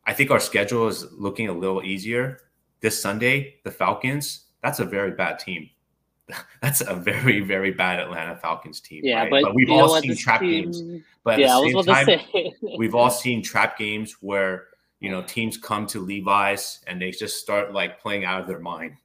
I 0.06 0.14
think 0.14 0.32
our 0.32 0.40
schedule 0.40 0.88
is 0.88 1.06
looking 1.12 1.50
a 1.50 1.54
little 1.54 1.84
easier 1.84 2.40
this 2.82 3.02
Sunday, 3.02 3.56
the 3.64 3.72
Falcons, 3.72 4.46
that's 4.62 4.80
a 4.80 4.86
very 4.86 5.12
bad 5.12 5.40
team. 5.40 5.70
That's 6.62 6.82
a 6.82 6.94
very, 6.94 7.40
very 7.40 7.72
bad 7.72 8.00
Atlanta 8.00 8.36
Falcons 8.36 8.80
team. 8.80 9.02
Yeah, 9.04 9.22
right? 9.22 9.32
but, 9.32 9.42
but, 9.42 9.56
we've 9.56 9.72
all 9.72 10.00
seen 10.00 10.16
trap 10.16 10.42
team- 10.42 10.72
games. 10.72 11.04
But 11.24 11.34
at 11.34 11.40
yeah, 11.40 11.58
I 11.58 11.60
was 11.60 11.72
same 11.72 11.80
about 11.80 12.06
to 12.06 12.18
time, 12.18 12.26
say. 12.32 12.54
we've 12.78 12.94
all 12.94 13.10
seen 13.10 13.42
trap 13.42 13.80
games 13.80 14.18
where 14.22 14.68
you 15.00 15.10
know 15.10 15.22
teams 15.22 15.58
come 15.58 15.88
to 15.88 16.00
Levi's 16.00 16.80
and 16.88 17.02
they 17.02 17.12
just 17.12 17.40
start 17.40 17.74
like 17.74 18.02
playing 18.02 18.26
out 18.26 18.42
of 18.42 18.48
their 18.48 18.60
mind, 18.60 18.96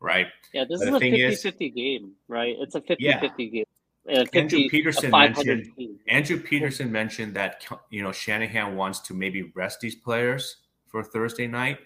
right? 0.00 0.26
Yeah, 0.52 0.64
this 0.68 0.80
But 0.80 0.88
is 0.88 0.94
a 0.94 0.98
thing 0.98 1.12
50 1.12 1.22
is- 1.24 1.42
50 1.42 1.70
game, 1.70 2.12
right? 2.28 2.56
It's 2.58 2.74
a 2.74 2.80
50 2.80 3.04
Yeah. 3.04 3.20
50 3.20 3.48
game. 3.50 3.64
And 4.06 4.28
a 4.28 4.36
Andrew 4.36 4.68
Peterson 4.68 5.10
mentioned- 5.10 5.74
team. 5.76 5.98
Andrew 6.08 6.38
Peterson 6.40 6.92
mentioned 6.92 7.34
that 7.34 7.66
you 7.90 8.02
know 8.02 8.12
Shanahan 8.12 8.76
wants 8.76 9.00
to 9.00 9.14
maybe 9.14 9.42
rest 9.54 9.80
these 9.80 9.94
players 9.94 10.56
for 10.88 11.02
Thursday 11.02 11.46
night. 11.46 11.78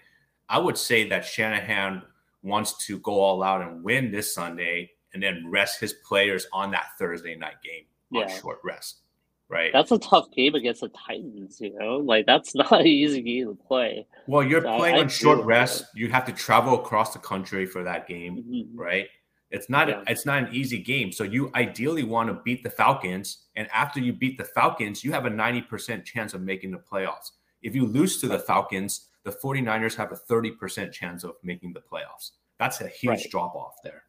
I 0.49 0.57
would 0.59 0.77
say 0.77 1.07
that 1.09 1.23
Shanahan 1.25 2.01
wants 2.41 2.85
to 2.87 2.99
go 2.99 3.19
all 3.19 3.43
out 3.43 3.61
and 3.61 3.83
win 3.83 4.11
this 4.11 4.33
Sunday 4.33 4.91
and 5.13 5.21
then 5.23 5.49
rest 5.49 5.79
his 5.79 5.93
players 5.93 6.47
on 6.53 6.71
that 6.71 6.97
Thursday 6.97 7.35
night 7.35 7.61
game 7.63 7.85
on 8.13 8.27
Yeah. 8.27 8.39
short 8.39 8.59
rest. 8.63 9.01
Right. 9.49 9.71
That's 9.73 9.91
a 9.91 9.97
tough 9.97 10.31
game 10.31 10.53
against 10.53 10.81
the 10.81 10.89
Titans, 10.89 11.59
you 11.59 11.73
know? 11.77 11.97
Like, 11.97 12.27
that's 12.27 12.53
not 12.61 12.71
an 12.81 12.85
easy 12.87 13.21
game 13.21 13.47
to 13.47 13.55
play. 13.55 14.05
well, 14.27 14.43
you're 14.43 14.65
I- 14.67 14.77
playing 14.77 14.95
I 14.95 14.99
on 14.99 15.05
agree 15.05 15.15
short 15.15 15.43
rest. 15.43 15.85
You 15.95 16.07
have 16.09 16.25
to 16.25 16.31
travel 16.31 16.75
across 16.75 17.13
the 17.13 17.19
country 17.19 17.65
for 17.65 17.83
that 17.83 18.07
game. 18.07 18.43
Mhm. 18.47 18.67
right? 18.75 19.07
It's 19.51 19.67
not 19.67 19.87
Yeah. 19.89 20.03
it's 20.07 20.27
not 20.27 20.43
an 20.43 20.49
easy 20.53 20.77
game. 20.77 21.11
So 21.11 21.23
you 21.23 21.49
ideally 21.55 22.03
want 22.03 22.29
to 22.29 22.35
beat 22.45 22.61
the 22.61 22.69
Falcons, 22.69 23.47
and 23.55 23.67
after 23.73 23.99
you 23.99 24.13
beat 24.13 24.37
the 24.37 24.43
Falcons, 24.43 25.03
you 25.03 25.11
have 25.11 25.25
a 25.25 25.29
90% 25.31 26.05
chance 26.05 26.35
of 26.35 26.41
making 26.41 26.69
the 26.69 26.77
playoffs. 26.77 27.31
If 27.63 27.73
you 27.73 27.87
lose 27.87 28.21
to 28.21 28.27
the 28.27 28.37
Falcons, 28.37 29.07
the 29.23 29.31
49ers 29.31 29.95
have 29.95 30.11
a 30.11 30.15
30% 30.15 30.91
chance 30.93 31.23
of 31.23 31.33
making 31.43 31.73
the 31.73 31.81
playoffs. 31.81 32.31
That's 32.59 32.79
a 32.81 32.87
huge 32.87 33.09
Right. 33.09 33.29
drop 33.31 33.55
off 33.55 33.73
there. 33.83 34.03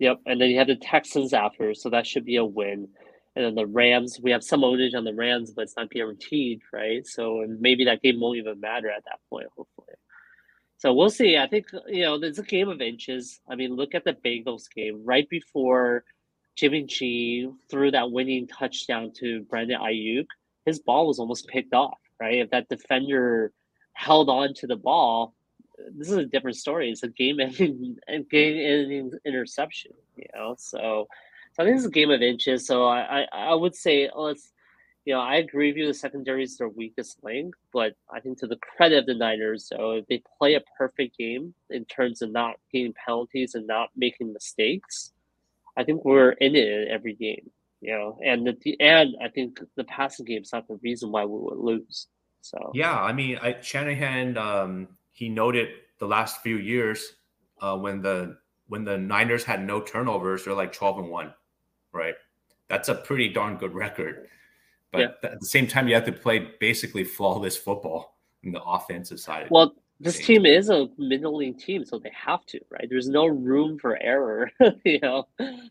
Yep. 0.00 0.18
And 0.26 0.40
then 0.40 0.50
you 0.50 0.58
have 0.58 0.66
the 0.66 0.76
Texans 0.76 1.32
after, 1.32 1.72
so 1.72 1.88
that 1.90 2.04
should 2.06 2.24
be 2.24 2.36
a 2.36 2.44
win. 2.44 2.88
And 3.36 3.44
then 3.44 3.54
the 3.54 3.66
Rams, 3.66 4.18
we 4.20 4.30
have 4.30 4.42
some 4.42 4.64
ownership 4.64 4.96
on 4.96 5.04
the 5.04 5.14
Rams, 5.14 5.52
but 5.52 5.62
it's 5.62 5.76
not 5.76 5.90
guaranteed, 5.90 6.62
right? 6.72 7.06
So 7.06 7.44
maybe 7.60 7.84
that 7.84 8.02
game 8.02 8.18
won't 8.18 8.38
even 8.38 8.58
matter 8.58 8.90
at 8.90 9.04
that 9.04 9.20
point, 9.28 9.46
hopefully. 9.54 9.94
So 10.78 10.92
we'll 10.92 11.10
see. 11.10 11.36
I 11.36 11.46
think 11.46 11.66
you 11.86 12.02
know 12.02 12.18
there's 12.18 12.38
a 12.38 12.42
game 12.42 12.68
of 12.68 12.80
inches. 12.80 13.40
I 13.48 13.54
mean, 13.54 13.76
look 13.76 13.94
at 13.94 14.04
the 14.04 14.14
Bengals 14.14 14.64
game 14.74 15.02
right 15.04 15.28
before 15.28 16.04
Jimmy 16.56 16.84
G 16.84 17.48
threw 17.70 17.90
that 17.90 18.10
winning 18.10 18.46
touchdown 18.46 19.12
to 19.18 19.42
Brandon 19.42 19.80
Aiyuk. 19.80 20.26
His 20.64 20.80
ball 20.80 21.06
was 21.06 21.18
almost 21.18 21.48
picked 21.48 21.74
off, 21.74 21.98
right? 22.20 22.38
If 22.38 22.50
that 22.50 22.68
defender 22.68 23.52
held 23.92 24.28
on 24.28 24.54
to 24.54 24.66
the 24.66 24.76
ball, 24.76 25.34
this 25.94 26.10
is 26.10 26.16
a 26.16 26.24
different 26.26 26.56
story. 26.56 26.90
It's 26.90 27.02
a 27.02 27.08
game-ending, 27.08 27.96
game-ending 28.30 29.12
interception, 29.24 29.92
you 30.16 30.26
know. 30.34 30.56
So, 30.58 31.06
so 31.56 31.62
I 31.62 31.66
think 31.66 31.78
it's 31.78 31.86
a 31.86 31.90
game 31.90 32.10
of 32.10 32.20
inches. 32.20 32.66
So 32.66 32.84
I, 32.84 33.22
I, 33.22 33.26
I 33.32 33.54
would 33.54 33.74
say 33.74 34.10
let's, 34.14 34.52
you 35.06 35.14
know, 35.14 35.20
I 35.20 35.36
agree 35.36 35.70
with 35.70 35.78
you. 35.78 35.86
The 35.86 35.94
secondary 35.94 36.42
is 36.42 36.58
their 36.58 36.68
weakest 36.68 37.18
link, 37.22 37.54
but 37.72 37.94
I 38.12 38.20
think 38.20 38.38
to 38.40 38.46
the 38.46 38.56
credit 38.56 38.98
of 38.98 39.06
the 39.06 39.14
Niners, 39.14 39.68
if 39.72 40.06
they 40.06 40.22
play 40.38 40.54
a 40.54 40.62
perfect 40.76 41.16
game 41.16 41.54
in 41.70 41.86
terms 41.86 42.20
of 42.20 42.30
not 42.30 42.56
getting 42.72 42.92
penalties 42.92 43.54
and 43.54 43.66
not 43.66 43.88
making 43.96 44.34
mistakes, 44.34 45.12
I 45.78 45.84
think 45.84 46.04
we're 46.04 46.32
in 46.32 46.54
it 46.54 46.68
in 46.68 46.88
every 46.88 47.14
game, 47.14 47.50
you 47.80 47.92
know. 47.92 48.18
And 48.22 48.46
the 48.46 48.76
and 48.80 49.14
I 49.22 49.28
think 49.28 49.60
the 49.76 49.84
passing 49.84 50.26
game 50.26 50.42
is 50.42 50.52
not 50.52 50.68
the 50.68 50.78
reason 50.82 51.10
why 51.10 51.24
we 51.24 51.38
would 51.38 51.58
lose. 51.58 52.08
So 52.42 52.72
Yeah, 52.74 53.00
I 53.00 53.12
mean, 53.12 53.38
I, 53.40 53.56
Shanahan 53.62 54.36
um, 54.36 54.88
he 55.12 55.30
noted 55.30 55.70
the 55.98 56.06
last 56.06 56.42
few 56.42 56.56
years 56.56 57.14
uh, 57.62 57.78
when 57.78 58.02
the 58.02 58.36
when 58.68 58.84
the 58.84 58.98
Niners 58.98 59.44
had 59.44 59.64
no 59.64 59.80
turnovers, 59.80 60.44
they're 60.44 60.54
like 60.54 60.72
12 60.72 60.98
and 60.98 61.08
1, 61.08 61.34
right? 61.96 62.14
That's 62.68 62.88
a 62.88 62.94
pretty 62.94 63.28
darn 63.28 63.56
good 63.56 63.74
record. 63.74 64.28
But 64.92 65.00
Yeah. 65.00 65.30
at 65.30 65.40
the 65.40 65.46
same 65.46 65.66
time, 65.66 65.88
you 65.88 65.94
have 65.94 66.04
to 66.04 66.12
play 66.12 66.50
basically 66.60 67.04
flawless 67.04 67.56
football 67.56 68.18
in 68.42 68.52
the 68.52 68.62
offensive 68.62 69.18
side. 69.18 69.48
Well, 69.50 69.74
this 69.98 70.24
team 70.24 70.44
is 70.44 70.68
a 70.68 70.88
middling 70.98 71.54
team, 71.54 71.84
so 71.84 71.98
they 71.98 72.12
have 72.14 72.44
to, 72.46 72.60
right? 72.70 72.86
There's 72.88 73.08
no 73.08 73.26
room 73.26 73.78
for 73.78 74.00
error, 74.02 74.50
you 74.84 75.00
know, 75.00 75.26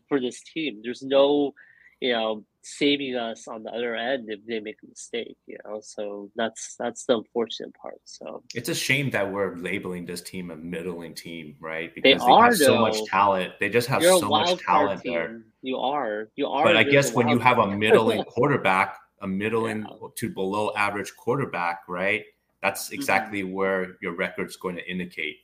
for 0.08 0.20
this 0.20 0.42
team. 0.42 0.80
There's 0.82 1.02
no, 1.02 1.54
you 2.00 2.12
know, 2.12 2.44
saving 2.66 3.14
us 3.14 3.46
on 3.46 3.62
the 3.62 3.70
other 3.70 3.94
end 3.94 4.26
if 4.28 4.40
they 4.46 4.58
make 4.60 4.76
a 4.82 4.88
mistake, 4.88 5.36
you 5.46 5.56
know. 5.64 5.80
So 5.82 6.30
that's 6.34 6.74
that's 6.78 7.04
the 7.04 7.18
unfortunate 7.18 7.72
part. 7.74 8.00
So 8.04 8.42
It's 8.54 8.68
a 8.68 8.74
shame 8.74 9.10
that 9.10 9.30
we're 9.30 9.54
labeling 9.56 10.04
this 10.04 10.20
team 10.20 10.50
a 10.50 10.56
middling 10.56 11.14
team, 11.14 11.56
right? 11.60 11.94
Because 11.94 12.24
they, 12.24 12.32
are, 12.32 12.44
have 12.44 12.56
so 12.56 12.78
much 12.78 13.04
talent. 13.04 13.52
They 13.60 13.68
just 13.68 13.88
have 13.88 14.02
you're 14.02 14.18
so 14.18 14.28
much 14.28 14.58
talent 14.62 15.02
team. 15.02 15.12
there. 15.14 15.42
You 15.62 15.78
are. 15.78 16.28
You 16.34 16.48
are. 16.48 16.64
But 16.64 16.76
I 16.76 16.82
guess 16.82 17.12
when 17.14 17.28
you 17.28 17.38
have 17.38 17.58
a 17.58 17.68
middling 17.76 18.24
quarterback, 18.28 18.96
a 19.22 19.28
middling 19.28 19.80
Yeah. 19.88 20.08
to 20.16 20.28
below 20.30 20.72
average 20.76 21.14
quarterback, 21.16 21.82
right? 21.88 22.24
That's 22.62 22.86
Mm-hmm. 22.86 22.94
exactly 22.94 23.44
where 23.44 23.96
your 24.02 24.16
record's 24.16 24.56
going 24.56 24.76
to 24.76 24.90
indicate. 24.90 25.36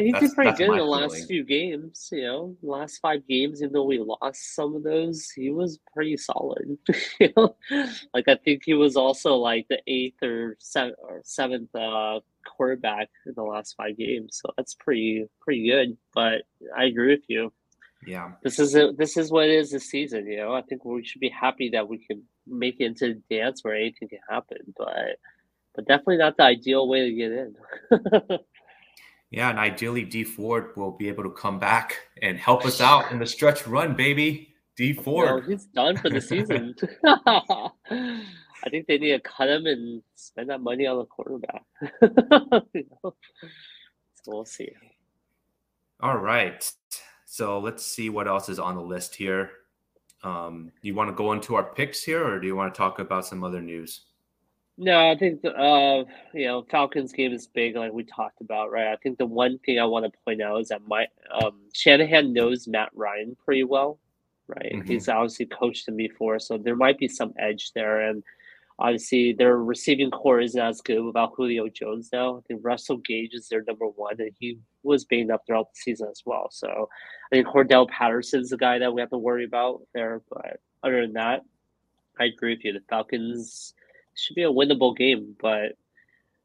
And 0.00 0.06
he 0.06 0.12
That's- 0.12 0.30
did 0.30 0.34
pretty 0.34 0.56
good 0.56 0.70
in 0.70 0.76
the 0.78 0.84
last 0.84 1.12
feeling. 1.12 1.26
few 1.28 1.44
games, 1.44 2.08
you 2.10 2.22
know. 2.22 2.56
Last 2.62 2.98
five 3.00 3.26
games, 3.28 3.62
even 3.62 3.74
though 3.74 3.84
we 3.84 3.98
lost 3.98 4.54
some 4.54 4.74
of 4.74 4.82
those, 4.82 5.28
he 5.30 5.50
was 5.50 5.78
pretty 5.94 6.16
solid. 6.16 6.78
you 7.20 7.30
know, 7.36 7.54
like 8.14 8.26
I 8.26 8.36
think 8.36 8.62
he 8.64 8.72
was 8.72 8.96
also 8.96 9.36
like 9.36 9.66
the 9.68 9.78
eighth 9.86 10.22
or 10.22 10.56
seventh 10.58 10.96
or 11.02 11.20
seventh 11.22 11.74
uh, 11.74 12.20
quarterback 12.46 13.10
in 13.26 13.34
the 13.34 13.42
last 13.42 13.74
five 13.76 13.98
games. 13.98 14.40
So 14.42 14.50
that's 14.56 14.72
pretty 14.74 15.26
pretty 15.42 15.68
good. 15.68 15.98
But 16.14 16.44
I 16.74 16.84
agree 16.84 17.08
with 17.14 17.24
you. 17.28 17.52
Yeah. 18.06 18.30
This 18.42 18.58
is 18.58 18.74
a, 18.74 18.92
this 18.96 19.18
is 19.18 19.30
what 19.30 19.44
it 19.50 19.54
is 19.54 19.70
this 19.70 19.84
season. 19.90 20.26
You 20.26 20.38
know, 20.38 20.54
I 20.54 20.62
think 20.62 20.86
we 20.86 21.04
should 21.04 21.20
be 21.20 21.28
happy 21.28 21.68
that 21.74 21.86
we 21.86 21.98
can 21.98 22.22
make 22.46 22.76
it 22.80 22.84
into 22.86 23.08
the 23.28 23.36
dance 23.36 23.62
where 23.62 23.74
anything 23.74 24.08
can 24.08 24.20
happen. 24.30 24.56
But 24.78 25.18
but 25.74 25.86
definitely 25.86 26.16
not 26.16 26.38
the 26.38 26.44
ideal 26.44 26.88
way 26.88 27.10
to 27.10 27.14
get 27.14 27.32
in. 27.32 27.56
Yeah, 29.30 29.50
and 29.50 29.58
ideally 29.58 30.04
Dee 30.04 30.24
Ford 30.24 30.70
will 30.76 30.90
be 30.90 31.08
able 31.08 31.22
to 31.22 31.30
come 31.30 31.58
back 31.58 31.96
and 32.20 32.36
help 32.36 32.64
us 32.66 32.80
out 32.80 33.12
in 33.12 33.18
the 33.18 33.26
stretch 33.26 33.66
run, 33.66 33.94
baby. 33.94 34.54
Dee 34.76 34.92
No, 34.92 35.02
Ford. 35.02 35.44
he's 35.46 35.66
done 35.66 35.96
for 35.96 36.10
the 36.10 36.20
season. 36.20 36.74
I 37.04 38.68
think 38.70 38.86
they 38.86 38.98
need 38.98 39.12
to 39.12 39.20
cut 39.20 39.48
him 39.48 39.66
and 39.66 40.02
spend 40.16 40.50
that 40.50 40.60
money 40.60 40.86
on 40.86 40.98
the 40.98 41.04
quarterback. 41.04 41.64
You 42.74 42.86
know? 43.02 43.14
So 44.22 44.32
we'll 44.32 44.44
see. 44.44 44.70
All 46.00 46.18
right. 46.18 46.70
So 47.24 47.58
let's 47.58 47.84
see 47.86 48.10
what 48.10 48.26
else 48.26 48.48
is 48.48 48.58
on 48.58 48.74
the 48.74 48.82
list 48.82 49.14
here. 49.14 49.50
Um, 50.22 50.72
you 50.82 50.94
want 50.94 51.08
to 51.08 51.14
go 51.14 51.32
into 51.32 51.54
our 51.54 51.72
picks 51.72 52.02
here, 52.02 52.26
or 52.26 52.40
do 52.40 52.46
you 52.46 52.56
want 52.56 52.74
to 52.74 52.78
talk 52.78 52.98
about 52.98 53.24
some 53.26 53.44
other 53.44 53.62
news? 53.62 54.06
No, 54.82 55.10
I 55.10 55.14
think 55.14 55.42
the, 55.42 55.50
uh, 55.52 56.04
you 56.32 56.46
know 56.46 56.64
Falcons 56.70 57.12
game 57.12 57.34
is 57.34 57.46
big, 57.46 57.76
like 57.76 57.92
we 57.92 58.02
talked 58.02 58.40
about, 58.40 58.70
right? 58.72 58.88
I 58.92 58.96
think 58.96 59.18
the 59.18 59.26
one 59.26 59.58
thing 59.58 59.78
I 59.78 59.84
want 59.84 60.06
to 60.06 60.18
point 60.24 60.40
out 60.40 60.58
is 60.62 60.68
that 60.68 60.80
my 60.88 61.06
um, 61.30 61.60
Shanahan 61.74 62.32
knows 62.32 62.66
Matt 62.66 62.88
Ryan 62.94 63.36
pretty 63.44 63.64
well, 63.64 63.98
right? 64.48 64.72
Mhm. 64.76 64.88
He's 64.88 65.06
obviously 65.10 65.46
coached 65.46 65.86
him 65.86 65.96
before, 65.96 66.38
so 66.38 66.56
there 66.56 66.76
might 66.76 66.98
be 66.98 67.08
some 67.08 67.34
edge 67.38 67.72
there. 67.74 68.00
And 68.08 68.22
obviously, 68.78 69.34
their 69.34 69.58
receiving 69.58 70.10
corps 70.10 70.40
isn't 70.40 70.60
as 70.60 70.80
good 70.80 71.02
without 71.04 71.34
Julio 71.36 71.68
Jones 71.68 72.10
now. 72.12 72.38
I 72.38 72.40
think 72.48 72.60
Russell 72.64 72.98
Gage 72.98 73.34
is 73.34 73.48
their 73.50 73.64
number 73.66 73.86
one, 73.86 74.20
and 74.20 74.32
he 74.40 74.58
was 74.82 75.04
banged 75.04 75.30
up 75.30 75.42
throughout 75.46 75.68
the 75.74 75.80
season 75.80 76.08
as 76.10 76.22
well. 76.26 76.48
So 76.52 76.88
I 77.32 77.36
think 77.36 77.48
Cordarrelle 77.48 77.88
Patterson's 77.90 78.50
the 78.50 78.58
guy 78.58 78.78
that 78.78 78.94
we 78.94 79.02
have 79.02 79.10
to 79.10 79.18
worry 79.18 79.44
about 79.44 79.82
there. 79.94 80.22
But 80.30 80.60
other 80.84 81.02
than 81.02 81.14
that, 81.14 81.42
I 82.20 82.26
agree 82.26 82.54
with 82.54 82.64
you. 82.64 82.72
The 82.74 82.80
Falcons 82.88 83.74
should 84.14 84.34
be 84.34 84.44
a 84.44 84.52
winnable 84.52 84.96
game, 84.96 85.36
but 85.40 85.76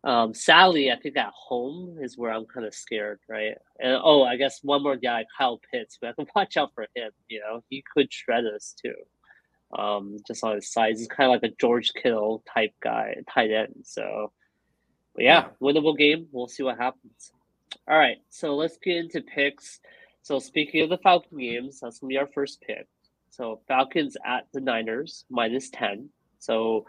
um, 0.05 0.35
sadly, 0.35 0.91
I 0.91 0.97
think 0.97 1.17
at 1.17 1.33
home 1.33 1.97
is 1.99 2.15
where 2.15 2.31
I'm 2.31 2.45
kind 2.45 2.65
of 2.67 2.75
scared, 2.75 3.19
right? 3.27 3.55
And 3.79 3.99
oh, 4.03 4.23
I 4.23 4.35
guess 4.37 4.59
one 4.61 4.83
more 4.83 4.95
guy, 4.97 5.25
Kyle 5.35 5.59
Pitts. 5.71 5.97
We 5.99 6.05
have 6.05 6.15
to 6.17 6.27
watch 6.35 6.57
out 6.57 6.73
for 6.75 6.85
him. 6.95 7.11
You 7.27 7.39
know, 7.39 7.63
he 7.69 7.83
could 7.93 8.13
shred 8.13 8.45
us 8.45 8.75
too. 8.79 8.93
Um, 9.77 10.17
just 10.27 10.43
on 10.43 10.55
his 10.55 10.71
size, 10.71 10.99
he's 10.99 11.07
kind 11.07 11.33
of 11.33 11.41
like 11.41 11.51
a 11.51 11.55
George 11.59 11.91
Kittle 11.93 12.43
type 12.53 12.73
guy, 12.83 13.15
tight 13.33 13.51
end. 13.51 13.83
So, 13.83 14.31
but 15.15 15.23
yeah, 15.23 15.47
winnable 15.59 15.97
game. 15.97 16.27
We'll 16.31 16.47
see 16.47 16.61
what 16.61 16.77
happens. 16.77 17.31
All 17.87 17.97
right, 17.97 18.17
so 18.29 18.55
let's 18.55 18.77
get 18.77 18.97
into 18.97 19.21
picks. 19.21 19.79
So 20.21 20.37
speaking 20.37 20.83
of 20.83 20.89
the 20.89 20.99
Falcon 20.99 21.39
games, 21.39 21.79
that's 21.81 21.99
gonna 21.99 22.09
be 22.09 22.17
our 22.19 22.27
first 22.27 22.61
pick. 22.61 22.87
So 23.31 23.61
Falcons 23.67 24.17
at 24.23 24.47
the 24.53 24.61
Niners 24.61 25.25
minus 25.31 25.71
ten. 25.71 26.09
So 26.37 26.85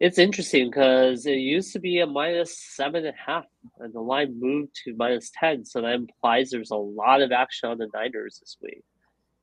it's 0.00 0.18
interesting 0.18 0.70
because 0.70 1.26
it 1.26 1.34
used 1.34 1.74
to 1.74 1.78
be 1.78 2.00
a 2.00 2.06
minus 2.06 2.58
seven 2.58 3.04
and 3.04 3.14
a 3.14 3.30
half, 3.30 3.44
and 3.78 3.92
the 3.92 4.00
line 4.00 4.40
moved 4.40 4.74
to 4.84 4.96
minus 4.96 5.30
ten. 5.38 5.64
So 5.64 5.82
that 5.82 5.92
implies 5.92 6.50
there's 6.50 6.70
a 6.70 6.76
lot 6.76 7.20
of 7.20 7.32
action 7.32 7.68
on 7.68 7.76
the 7.76 7.88
Niners 7.92 8.38
this 8.40 8.56
week. 8.62 8.82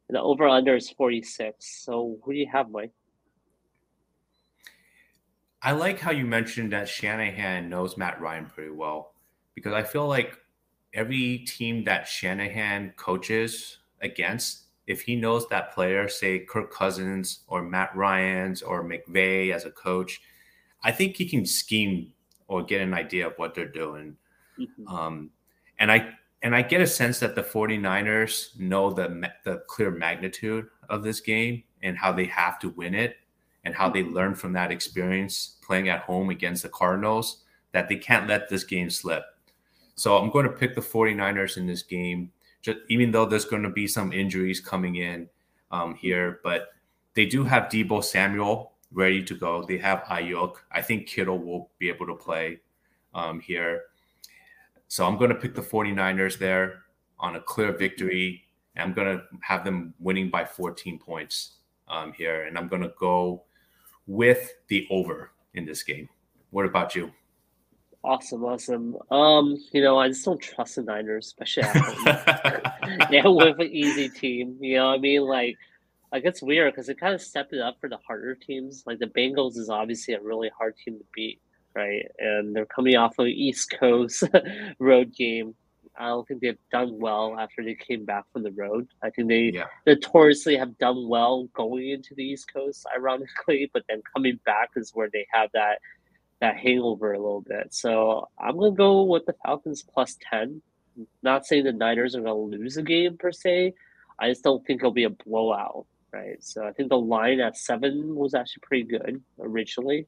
And 0.10 0.15
the 0.15 0.22
over 0.22 0.48
under 0.48 0.76
is 0.76 0.89
forty 0.89 1.22
six. 1.22 1.84
So 1.86 2.17
who 2.24 2.34
do 2.34 2.39
you 2.39 2.50
have, 2.52 2.72
Mike? 2.72 2.91
I 5.62 5.74
like 5.74 6.00
how 6.00 6.12
you 6.12 6.26
mentioned 6.26 6.74
that 6.74 6.89
Shanahan 6.89 7.70
knows 7.70 7.98
Matt 7.98 8.20
Ryan 8.20 8.46
pretty 8.46 8.72
well 8.72 9.13
because 9.54 9.74
I 9.74 9.84
feel 9.84 10.08
like 10.08 10.38
every 10.93 11.39
team 11.39 11.84
that 11.84 12.08
Shanahan 12.08 12.93
coaches 12.96 13.78
against, 14.02 14.65
if 14.88 15.02
he 15.02 15.15
knows 15.15 15.48
that 15.50 15.74
player, 15.74 16.08
say 16.08 16.39
Kirk 16.39 16.72
Cousins 16.72 17.39
or 17.48 17.63
Matt 17.63 17.96
Ryan's 17.96 18.62
or 18.62 18.84
McVay 18.84 19.54
as 19.54 19.65
a 19.65 19.72
coach, 19.72 20.22
I 20.83 20.91
think 20.91 21.15
he 21.15 21.27
can 21.27 21.45
scheme 21.45 22.13
or 22.47 22.63
get 22.63 22.81
an 22.81 22.93
idea 22.93 23.27
of 23.27 23.33
what 23.37 23.55
they're 23.55 23.67
doing. 23.67 24.15
Mm-hmm. 24.59 24.87
Um, 24.87 25.31
and 25.79 25.91
I 25.91 26.13
and 26.41 26.55
I 26.55 26.61
get 26.61 26.81
a 26.81 26.87
sense 26.87 27.19
that 27.19 27.35
the 27.35 27.43
49ers 27.43 28.57
know 28.59 28.91
the 28.91 29.31
the 29.43 29.63
clear 29.67 29.91
magnitude 29.91 30.67
of 30.89 31.03
this 31.03 31.19
game 31.19 31.63
and 31.83 31.97
how 31.97 32.11
they 32.11 32.25
have 32.25 32.59
to 32.59 32.69
win 32.69 32.95
it 32.95 33.17
and 33.63 33.75
how 33.75 33.89
they 33.89 34.03
learn 34.03 34.33
from 34.33 34.53
that 34.53 34.71
experience 34.71 35.57
playing 35.61 35.89
at 35.89 36.01
home 36.01 36.29
against 36.29 36.63
the 36.63 36.69
Cardinals 36.69 37.43
that 37.73 37.89
they 37.89 37.97
can't 37.97 38.27
let 38.27 38.49
this 38.49 38.63
game 38.63 38.89
slip. 38.89 39.23
So 39.95 40.17
I'm 40.17 40.29
going 40.29 40.45
to 40.45 40.51
pick 40.51 40.75
the 40.75 40.81
49ers 40.81 41.57
in 41.57 41.65
this 41.65 41.83
game, 41.83 42.31
just 42.61 42.77
even 42.87 43.11
though 43.11 43.25
there's 43.25 43.45
going 43.45 43.63
to 43.63 43.69
be 43.69 43.87
some 43.87 44.13
injuries 44.13 44.59
coming 44.59 44.95
in 44.95 45.27
um, 45.71 45.95
here, 45.95 46.39
but 46.43 46.69
they 47.13 47.25
do 47.25 47.43
have 47.43 47.63
Deebo 47.63 48.03
Samuel 48.03 48.73
ready 48.91 49.23
to 49.23 49.36
go. 49.36 49.63
They 49.63 49.78
have 49.78 50.04
Aiyuk. 50.04 50.56
I 50.71 50.82
think 50.82 51.08
Kittle 51.08 51.39
will 51.39 51.71
be 51.80 51.89
able 51.89 52.08
to 52.08 52.15
play 52.15 52.60
um, 53.13 53.39
here. 53.39 53.84
So 54.88 55.06
I'm 55.06 55.17
going 55.17 55.30
to 55.30 55.36
pick 55.36 55.56
the 55.56 55.62
49ers 55.62 56.38
there 56.38 56.84
on 57.19 57.36
a 57.36 57.41
clear 57.41 57.71
victory. 57.71 58.43
I'm 58.76 58.93
going 58.93 59.17
to 59.17 59.23
have 59.41 59.63
them 59.65 59.93
winning 60.00 60.30
by 60.30 60.45
14 60.45 61.00
points 61.00 61.56
um, 61.88 62.13
here. 62.13 62.43
And 62.43 62.58
I'm 62.58 62.67
going 62.67 62.84
to 62.84 62.93
go 63.00 63.43
with 64.06 64.54
the 64.67 64.88
over 64.89 65.32
in 65.54 65.65
this 65.65 65.84
game. 65.84 66.08
What 66.52 66.65
about 66.65 66.95
you? 66.95 67.12
Awesome, 68.04 68.45
awesome. 68.45 68.95
Um, 69.12 69.58
you 69.73 69.82
know, 69.82 70.00
I 70.00 70.08
just 70.08 70.23
don't 70.23 70.39
trust 70.39 70.76
the 70.76 70.84
Niners, 70.84 71.26
especially 71.26 71.63
at 71.63 73.08
yeah, 73.12 73.28
with 73.28 73.60
an 73.60 73.67
easy 73.69 74.08
team. 74.08 74.58
You 74.62 74.78
know, 74.78 74.93
I 74.93 74.97
mean, 74.97 75.23
like, 75.23 75.58
like 76.12 76.24
it's 76.26 76.41
weird 76.41 76.74
because 76.74 76.89
it 76.89 77.00
kind 77.00 77.13
of 77.13 77.22
stepped 77.22 77.54
it 77.54 77.62
up 77.62 77.78
for 77.80 77.89
the 77.89 77.98
harder 77.98 78.36
teams. 78.36 78.84
Like 78.86 79.00
the 79.00 79.08
Bengals 79.08 79.58
is 79.58 79.70
obviously 79.70 80.13
a 80.13 80.22
really 80.22 80.50
hard 80.58 80.76
team 80.78 80.98
to 80.98 81.06
beat, 81.13 81.41
right? 81.76 82.06
And 82.20 82.56
they're 82.56 82.65
coming 82.65 82.96
off 82.96 83.20
of 83.20 83.28
East 83.28 83.76
Coast 83.80 84.24
road 84.80 85.13
game. 85.13 85.56
I 86.00 86.08
don't 86.10 86.28
think 86.28 86.41
they've 86.41 86.58
done 86.72 87.00
well 87.00 87.38
after 87.39 87.63
they 87.63 87.74
came 87.74 88.06
back 88.06 88.26
from 88.32 88.43
the 88.43 88.52
road. 88.52 88.88
I 89.02 89.10
think 89.10 89.30
they 89.30 89.52
yeah. 89.54 89.65
notoriously 89.86 90.56
have 90.56 90.78
done 90.78 91.08
well 91.08 91.46
going 91.56 91.89
into 91.89 92.13
the 92.13 92.24
East 92.24 92.54
Coast, 92.54 92.86
ironically, 92.96 93.70
but 93.74 93.84
then 93.89 94.02
coming 94.13 94.39
back 94.46 94.70
is 94.76 94.91
where 94.93 95.10
they 95.12 95.26
have 95.32 95.50
that 95.54 95.80
that 96.39 96.56
hangover 96.56 97.13
a 97.13 97.20
little 97.20 97.41
bit. 97.41 97.74
So 97.74 98.30
I'm 98.39 98.58
gonna 98.58 98.72
go 98.72 99.04
with 99.04 99.26
the 99.26 99.36
Falcons 99.43 99.84
plus 99.84 100.17
ten. 100.30 100.62
Not 101.24 101.46
saying 101.46 101.63
the 101.63 101.74
Niners 101.74 102.15
are 102.15 102.22
gonna 102.22 102.36
lose 102.36 102.78
a 102.78 102.84
game 102.84 103.17
per 103.17 103.32
se. 103.32 103.74
I 104.20 104.30
just 104.30 104.43
don't 104.43 104.65
think 104.65 104.82
it'll 104.82 104.91
be 104.91 105.04
a 105.04 105.10
blowout, 105.10 105.86
right? 106.17 106.43
So 106.43 106.65
I 106.65 106.71
think 106.71 106.89
the 106.89 106.99
line 106.99 107.39
at 107.39 107.58
seven 107.58 108.15
was 108.15 108.34
actually 108.34 108.62
pretty 108.63 108.84
good 108.84 109.21
originally. 109.39 110.08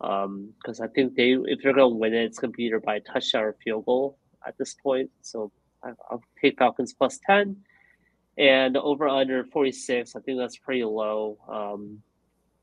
Because 0.00 0.80
um, 0.80 0.84
I 0.84 0.88
think 0.88 1.14
they, 1.14 1.32
if 1.32 1.60
they're 1.62 1.72
gonna 1.72 1.88
win 1.88 2.14
it, 2.14 2.24
it's 2.24 2.38
gonna 2.38 2.52
be 2.52 2.64
either 2.64 2.80
by 2.80 2.96
a 2.96 3.00
touchdown 3.00 3.44
or 3.44 3.56
field 3.62 3.86
goal 3.86 4.18
at 4.46 4.56
this 4.58 4.74
point. 4.74 5.10
So 5.22 5.50
I'll 5.82 6.22
take 6.40 6.58
Falcons 6.58 6.94
plus 6.94 7.18
ten, 7.26 7.56
and 8.36 8.76
over 8.76 9.08
under 9.08 9.44
forty 9.44 9.72
six. 9.72 10.16
I 10.16 10.20
think 10.20 10.38
that's 10.38 10.58
pretty 10.58 10.84
low. 10.84 11.38
Um, 11.48 12.02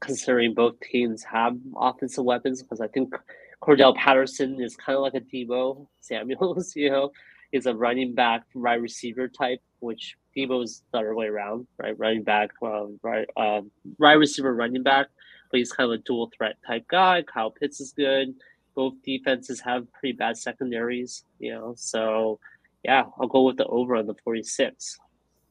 considering 0.01 0.53
both 0.53 0.79
teams 0.81 1.23
have 1.23 1.55
offensive 1.79 2.25
weapons 2.25 2.61
because 2.61 2.81
I 2.81 2.87
think 2.87 3.13
Cordarrelle 3.61 3.95
Patterson 3.95 4.59
is 4.59 4.75
kind 4.75 4.95
of 4.95 5.03
like 5.03 5.13
a 5.13 5.21
Deebo 5.21 5.87
Samuels, 5.99 6.75
you 6.75 6.89
know, 6.89 7.11
is 7.51 7.67
a 7.67 7.73
running 7.73 8.13
back, 8.13 8.43
right 8.55 8.81
receiver 8.81 9.27
type, 9.27 9.61
which 9.79 10.17
Deebo's 10.35 10.83
the 10.91 10.99
other 10.99 11.15
way 11.15 11.27
around, 11.27 11.67
right? 11.77 11.97
Running 11.97 12.23
back, 12.23 12.51
uh, 12.61 12.85
right, 13.01 13.27
uh, 13.35 13.61
right 13.97 14.13
receiver, 14.13 14.53
running 14.53 14.83
back, 14.83 15.07
but 15.51 15.57
he's 15.57 15.71
kind 15.71 15.91
of 15.91 15.99
a 15.99 16.03
dual 16.03 16.31
threat 16.35 16.55
type 16.65 16.87
guy. 16.87 17.23
Kyle 17.23 17.51
Pitts 17.51 17.81
is 17.81 17.91
good. 17.91 18.33
Both 18.75 18.93
defenses 19.03 19.59
have 19.61 19.91
pretty 19.93 20.13
bad 20.13 20.37
secondaries, 20.37 21.23
you 21.39 21.53
know, 21.53 21.73
so 21.77 22.39
yeah, 22.83 23.05
I'll 23.19 23.27
go 23.27 23.43
with 23.43 23.57
the 23.57 23.65
over 23.65 23.95
on 23.95 24.07
the 24.07 24.15
46. 24.23 24.97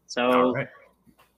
So 0.07 0.55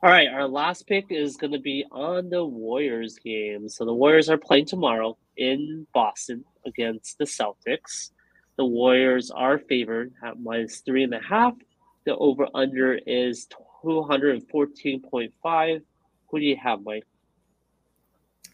all 0.05 0.11
right, 0.11 0.27
our 0.27 0.49
last 0.49 0.89
pick 0.89 1.07
is 1.11 1.37
going 1.37 1.53
to 1.53 1.61
be 1.61 1.85
on 1.93 2.29
the 2.29 2.45
Warriors 2.45 3.17
game. 3.23 3.69
So 3.69 3.85
the 3.85 3.95
Warriors 3.95 4.29
are 4.29 4.37
playing 4.37 4.67
tomorrow 4.67 5.17
in 5.37 5.87
Boston 5.95 6.45
against 6.67 7.19
the 7.19 7.25
Celtics. 7.25 8.11
The 8.57 8.65
Warriors 8.65 9.31
are 9.31 9.59
favored 9.59 10.13
at 10.25 10.41
minus 10.41 10.81
three 10.81 11.05
and 11.05 11.15
a 11.15 11.21
half. 11.21 11.55
The 12.05 12.17
over 12.17 12.49
under 12.55 12.99
is 13.07 13.47
214.5. 13.85 15.83
Who 16.29 16.39
do 16.39 16.45
you 16.45 16.57
have, 16.57 16.85
Mike? 16.85 17.05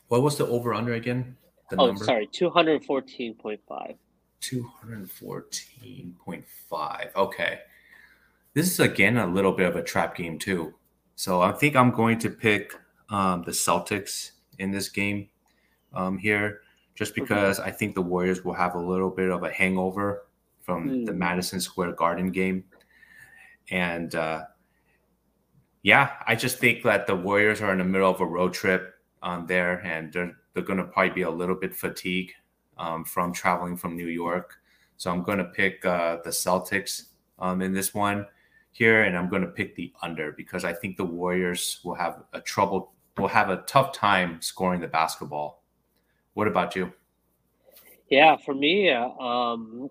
What 0.08 0.22
was 0.22 0.36
the 0.36 0.46
over 0.46 0.74
under 0.74 0.92
again? 0.94 1.36
The 1.70 1.76
oh, 1.76 1.86
number? 1.86 2.04
sorry, 2.04 2.26
214.5. 2.28 3.96
214.5. 4.40 7.16
Okay. 7.16 7.58
This 8.54 8.72
is 8.72 8.80
again 8.80 9.18
a 9.18 9.26
little 9.26 9.52
bit 9.52 9.66
of 9.66 9.76
a 9.76 9.82
trap 9.82 10.16
game, 10.16 10.38
too. 10.38 10.72
So 11.14 11.42
I 11.42 11.52
think 11.52 11.76
I'm 11.76 11.90
going 11.90 12.18
to 12.20 12.30
pick 12.30 12.72
um, 13.10 13.42
the 13.44 13.50
Celtics 13.50 14.30
in 14.58 14.70
this 14.70 14.88
game 14.88 15.28
um, 15.94 16.16
here, 16.18 16.60
just 16.94 17.14
because 17.14 17.60
okay. 17.60 17.68
I 17.68 17.72
think 17.72 17.94
the 17.94 18.02
Warriors 18.02 18.44
will 18.44 18.54
have 18.54 18.74
a 18.74 18.80
little 18.80 19.10
bit 19.10 19.30
of 19.30 19.42
a 19.42 19.50
hangover 19.50 20.24
from 20.62 20.88
mm. 20.88 21.04
the 21.06 21.12
hmm. 21.12 21.18
Madison 21.18 21.60
Square 21.60 21.92
Garden 21.92 22.30
game. 22.30 22.64
And 23.70 24.14
uh, 24.14 24.44
yeah, 25.82 26.12
I 26.26 26.34
just 26.34 26.58
think 26.58 26.82
that 26.84 27.06
the 27.06 27.16
Warriors 27.16 27.60
are 27.60 27.72
in 27.72 27.78
the 27.78 27.84
middle 27.84 28.10
of 28.10 28.20
a 28.20 28.26
road 28.26 28.52
trip 28.52 28.94
on 29.22 29.46
there, 29.46 29.80
and 29.84 30.12
they're, 30.12 30.36
they're 30.54 30.62
going 30.62 30.78
to 30.78 30.84
probably 30.84 31.10
be 31.10 31.22
a 31.22 31.30
little 31.30 31.54
bit 31.54 31.74
fatigued 31.74 32.32
um, 32.78 33.04
from 33.04 33.32
traveling 33.32 33.76
from 33.76 33.96
New 33.96 34.08
York. 34.08 34.56
So 34.96 35.10
I'm 35.10 35.22
going 35.22 35.38
to 35.38 35.44
pick 35.44 35.84
uh, 35.84 36.18
the 36.24 36.30
Celtics 36.30 37.04
um, 37.38 37.62
in 37.62 37.72
this 37.72 37.94
one 37.94 38.26
here, 38.72 39.04
and 39.04 39.16
I'm 39.16 39.28
going 39.28 39.42
to 39.42 39.48
pick 39.48 39.74
the 39.76 39.92
under 40.02 40.32
because 40.32 40.64
I 40.64 40.72
think 40.72 40.96
the 40.96 41.04
Warriors 41.04 41.80
will 41.84 41.94
have 41.94 42.24
a 42.32 42.40
trouble, 42.40 42.92
will 43.16 43.28
have 43.28 43.50
a 43.50 43.62
tough 43.66 43.92
time 43.92 44.40
scoring 44.40 44.80
the 44.80 44.88
basketball. 44.88 45.62
What 46.34 46.48
about 46.48 46.74
you? 46.74 46.92
Yeah, 48.10 48.36
for 48.36 48.54
me, 48.54 48.90
um, 48.90 49.90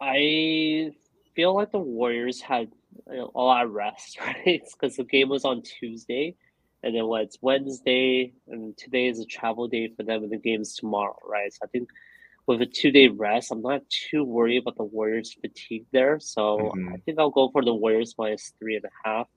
I 0.00 0.92
feel 1.34 1.54
like 1.54 1.70
the 1.70 1.78
Warriors 1.78 2.40
had 2.40 2.70
a 3.08 3.40
lot 3.40 3.64
of 3.64 3.72
rest, 3.72 4.18
right? 4.26 4.62
Because 4.72 4.96
the 4.96 5.04
game 5.04 5.28
was 5.28 5.44
on 5.44 5.62
Tuesday, 5.62 6.34
and 6.82 6.94
then 6.94 7.06
what? 7.06 7.22
It's 7.22 7.38
Wednesday, 7.40 8.32
and 8.48 8.76
today 8.76 9.06
is 9.06 9.20
a 9.20 9.26
travel 9.26 9.68
day 9.68 9.92
for 9.96 10.02
them, 10.02 10.22
and 10.22 10.32
the 10.32 10.38
game's 10.38 10.74
tomorrow, 10.74 11.18
right? 11.24 11.52
So 11.52 11.60
I 11.64 11.66
think 11.68 11.88
with 12.46 12.60
a 12.60 12.66
two 12.66 12.90
day 12.90 13.08
rest, 13.08 13.52
I'm 13.52 13.62
not 13.62 13.82
too 13.88 14.24
worried 14.24 14.58
about 14.58 14.76
the 14.76 14.84
Warriors' 14.84 15.36
fatigue 15.40 15.86
there. 15.92 16.18
So 16.20 16.72
mm-hmm. 16.74 16.94
I 16.94 16.96
think 16.98 17.18
I'll 17.18 17.30
go 17.30 17.50
for 17.50 17.64
the 17.64 17.74
Warriors 17.74 18.14
minus 18.18 18.52
three 18.58 18.76
and 18.76 18.84
a 18.84 19.08
half. 19.08 19.28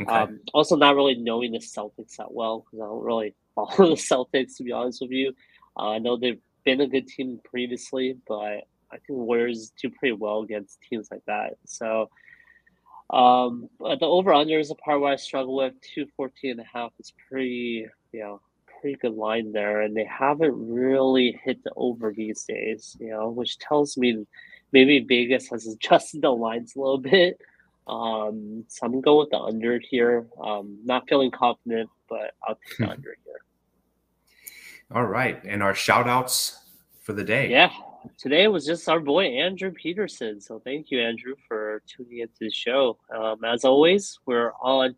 Okay. 0.00 0.10
Um, 0.10 0.40
also, 0.52 0.76
not 0.76 0.94
really 0.94 1.14
knowing 1.14 1.52
the 1.52 1.58
Celtics 1.58 2.16
that 2.16 2.32
well 2.32 2.60
because 2.60 2.80
I 2.80 2.86
don't 2.86 3.04
really 3.04 3.34
follow 3.54 3.90
the 3.90 3.94
Celtics 3.94 4.56
to 4.56 4.64
be 4.64 4.72
honest 4.72 5.00
with 5.00 5.10
you. 5.10 5.32
Uh, 5.78 5.90
I 5.90 5.98
know 5.98 6.16
they've 6.16 6.40
been 6.64 6.80
a 6.80 6.86
good 6.86 7.06
team 7.06 7.40
previously, 7.44 8.16
but 8.26 8.64
I 8.90 8.98
think 9.06 9.18
Warriors 9.18 9.72
do 9.80 9.90
pretty 9.90 10.12
well 10.12 10.40
against 10.40 10.80
teams 10.88 11.08
like 11.10 11.24
that. 11.26 11.54
So 11.66 12.10
um, 13.10 13.68
but 13.78 14.00
the 14.00 14.06
over 14.06 14.32
under 14.32 14.58
is 14.58 14.70
a 14.70 14.74
part 14.76 15.00
where 15.00 15.12
I 15.12 15.16
struggle 15.16 15.56
with. 15.56 15.74
214 15.94 16.52
and 16.52 16.60
a 16.60 16.64
half 16.64 16.92
is 16.98 17.12
pretty, 17.28 17.86
you 18.12 18.20
know, 18.20 18.40
pretty 18.80 18.96
good 18.96 19.14
line 19.14 19.52
there, 19.52 19.82
and 19.82 19.96
they 19.96 20.04
haven't 20.04 20.54
really 20.54 21.38
hit 21.44 21.62
the 21.64 21.72
over 21.76 22.12
these 22.12 22.44
days, 22.44 22.96
you 23.00 23.10
know, 23.10 23.30
which 23.30 23.58
tells 23.58 23.96
me 23.96 24.26
maybe 24.72 25.00
Vegas 25.00 25.48
has 25.48 25.66
adjusted 25.66 26.22
the 26.22 26.30
lines 26.30 26.74
a 26.74 26.80
little 26.80 26.98
bit. 26.98 27.40
Um, 27.86 28.64
so 28.66 28.84
I'm 28.84 28.92
gonna 28.92 29.02
go 29.02 29.20
with 29.20 29.30
the 29.30 29.38
under 29.38 29.78
here. 29.78 30.26
Um, 30.42 30.78
not 30.84 31.08
feeling 31.08 31.30
confident, 31.30 31.88
but 32.08 32.34
I'll 32.46 32.56
take 32.56 32.78
the 32.78 32.84
hmm. 32.86 32.90
under 32.90 33.16
here. 33.24 33.40
All 34.92 35.04
right, 35.04 35.42
and 35.44 35.62
our 35.62 35.74
shout 35.74 36.08
outs 36.08 36.58
for 37.02 37.12
the 37.12 37.24
day. 37.24 37.50
Yeah, 37.50 37.70
today 38.18 38.48
was 38.48 38.66
just 38.66 38.88
our 38.88 39.00
boy 39.00 39.24
Andrew 39.24 39.70
Peterson. 39.70 40.40
So 40.40 40.60
thank 40.64 40.90
you, 40.90 41.00
Andrew, 41.00 41.34
for 41.46 41.82
tuning 41.86 42.18
into 42.20 42.34
the 42.40 42.50
show. 42.50 42.98
Um, 43.14 43.44
as 43.44 43.64
always, 43.64 44.18
we're 44.26 44.52
on 44.60 44.94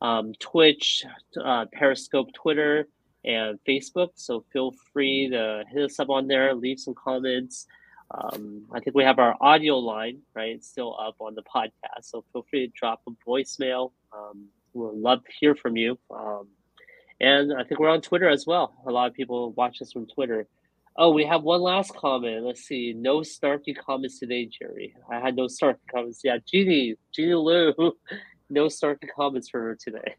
um, 0.00 0.32
Twitch, 0.38 1.04
uh, 1.42 1.66
Periscope, 1.72 2.32
Twitter, 2.32 2.88
and 3.24 3.58
Facebook. 3.68 4.10
So 4.14 4.44
feel 4.52 4.72
free 4.92 5.28
to 5.30 5.64
hit 5.70 5.84
us 5.84 5.98
up 5.98 6.10
on 6.10 6.26
there, 6.26 6.54
leave 6.54 6.78
some 6.78 6.94
comments. 6.94 7.66
Um, 8.10 8.66
I 8.72 8.80
think 8.80 8.94
we 8.94 9.04
have 9.04 9.18
our 9.18 9.36
audio 9.40 9.78
line, 9.78 10.20
right? 10.34 10.62
Still 10.62 10.96
up 11.00 11.16
on 11.20 11.34
the 11.34 11.42
podcast. 11.42 12.02
So 12.02 12.24
feel 12.32 12.46
free 12.48 12.66
to 12.66 12.72
drop 12.72 13.02
a 13.08 13.10
voicemail. 13.28 13.92
Um, 14.16 14.46
we'd 14.74 14.94
love 14.94 15.24
to 15.24 15.32
hear 15.40 15.54
from 15.54 15.76
you. 15.76 15.98
Um, 16.10 16.46
and 17.20 17.52
I 17.54 17.64
think 17.64 17.80
we're 17.80 17.88
on 17.88 18.00
Twitter 18.02 18.28
as 18.28 18.46
well. 18.46 18.74
A 18.86 18.90
lot 18.90 19.08
of 19.08 19.14
people 19.14 19.52
watch 19.52 19.80
us 19.82 19.92
from 19.92 20.06
Twitter. 20.06 20.46
Oh, 20.98 21.10
we 21.10 21.24
have 21.26 21.42
one 21.42 21.60
last 21.60 21.94
comment. 21.94 22.44
Let's 22.44 22.62
see. 22.62 22.94
No 22.96 23.20
snarky 23.20 23.76
comments 23.76 24.18
today, 24.18 24.46
Jerry. 24.46 24.94
I 25.10 25.20
had 25.20 25.36
no 25.36 25.44
snarky 25.44 25.76
comments. 25.92 26.20
Yeah, 26.24 26.38
Jeannie, 26.46 26.96
Jeannie 27.14 27.34
Lou. 27.34 27.92
No 28.48 28.66
snarky 28.66 29.08
comments 29.12 29.48
for 29.48 29.60
her 29.60 29.74
today. 29.74 30.14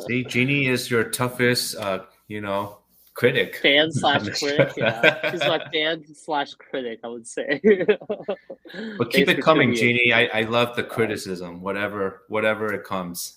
see, 0.08 0.24
Jeannie 0.24 0.66
is 0.66 0.90
your 0.90 1.04
toughest, 1.04 1.76
uh, 1.76 2.00
you 2.26 2.40
know, 2.40 2.78
critic. 3.14 3.54
Fan 3.62 3.92
slash 3.92 4.28
critic. 4.40 4.72
Yeah, 4.76 5.30
she's 5.30 5.40
my 5.42 5.64
fan 5.72 6.04
slash 6.16 6.54
critic. 6.54 6.98
I 7.04 7.06
would 7.06 7.28
say. 7.28 7.60
but 8.98 9.12
keep 9.12 9.28
it 9.28 9.40
coming, 9.40 9.72
Jeannie. 9.72 10.12
I, 10.12 10.24
I 10.34 10.42
love 10.42 10.74
the 10.74 10.82
criticism, 10.82 11.62
whatever 11.62 12.22
whatever 12.26 12.72
it 12.74 12.82
comes. 12.82 13.36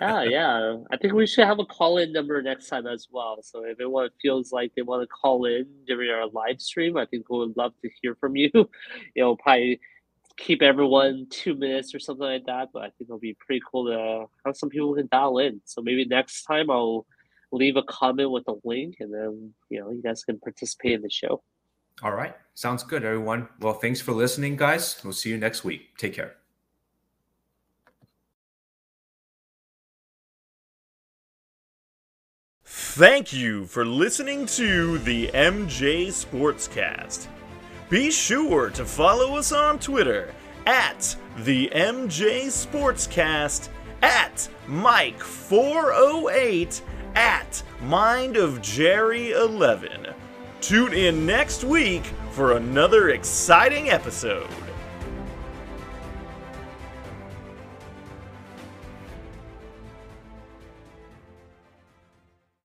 Yeah, 0.00 0.22
yeah. 0.22 0.76
I 0.90 0.96
think 0.96 1.12
we 1.12 1.26
should 1.26 1.46
have 1.46 1.58
a 1.58 1.64
call 1.64 1.98
in 1.98 2.12
number 2.12 2.40
next 2.42 2.68
time 2.68 2.86
as 2.86 3.08
well. 3.10 3.38
So 3.42 3.64
if 3.64 3.78
anyone 3.80 4.10
feels 4.20 4.52
like 4.52 4.72
they 4.74 4.82
want 4.82 5.02
to 5.02 5.06
call 5.06 5.44
in 5.46 5.66
during 5.86 6.10
our 6.10 6.28
live 6.28 6.60
stream, 6.60 6.96
I 6.96 7.06
think 7.06 7.28
we 7.28 7.38
would 7.38 7.56
love 7.56 7.72
to 7.82 7.90
hear 8.00 8.14
from 8.16 8.36
you. 8.36 8.50
You 9.14 9.22
know, 9.22 9.36
probably 9.36 9.80
keep 10.36 10.62
everyone 10.62 11.26
two 11.30 11.54
minutes 11.54 11.94
or 11.94 11.98
something 11.98 12.26
like 12.26 12.46
that. 12.46 12.68
But 12.72 12.82
I 12.82 12.86
think 12.86 13.08
it'll 13.08 13.18
be 13.18 13.36
pretty 13.38 13.62
cool 13.70 13.86
to 13.86 14.26
have 14.44 14.56
some 14.56 14.68
people 14.68 14.94
can 14.94 15.08
dial 15.10 15.38
in. 15.38 15.60
So 15.64 15.82
maybe 15.82 16.04
next 16.04 16.44
time 16.44 16.70
I'll 16.70 17.06
leave 17.52 17.76
a 17.76 17.82
comment 17.84 18.30
with 18.30 18.44
a 18.48 18.54
link, 18.64 18.96
and 19.00 19.12
then 19.12 19.54
you 19.70 19.80
know 19.80 19.90
you 19.90 20.02
guys 20.02 20.24
can 20.24 20.38
participate 20.38 20.92
in 20.92 21.02
the 21.02 21.10
show. 21.10 21.42
All 22.02 22.12
right, 22.12 22.34
sounds 22.54 22.82
good, 22.82 23.04
everyone. 23.04 23.48
Well, 23.60 23.74
thanks 23.74 24.00
for 24.00 24.12
listening, 24.12 24.56
guys. 24.56 25.00
We'll 25.02 25.14
see 25.14 25.30
you 25.30 25.38
next 25.38 25.64
week. 25.64 25.96
Take 25.96 26.14
care. 26.14 26.36
Thank 32.96 33.28
you 33.30 33.66
for 33.66 33.84
listening 33.84 34.46
to 34.46 34.96
the 34.96 35.28
MJ 35.34 36.06
Sportscast. 36.06 37.26
Be 37.90 38.10
sure 38.10 38.70
to 38.70 38.86
follow 38.86 39.36
us 39.36 39.52
on 39.52 39.78
Twitter 39.78 40.32
at 40.64 41.14
the 41.40 41.70
MJ 41.74 42.46
Sportscast, 42.46 43.68
at 44.00 44.48
Mike408, 44.66 46.80
at 47.14 47.62
Mind 47.82 48.38
of 48.38 48.62
Jerry 48.62 49.32
11. 49.32 50.14
Tune 50.62 50.94
in 50.94 51.26
next 51.26 51.64
week 51.64 52.06
for 52.30 52.56
another 52.56 53.10
exciting 53.10 53.90
episode. 53.90 54.48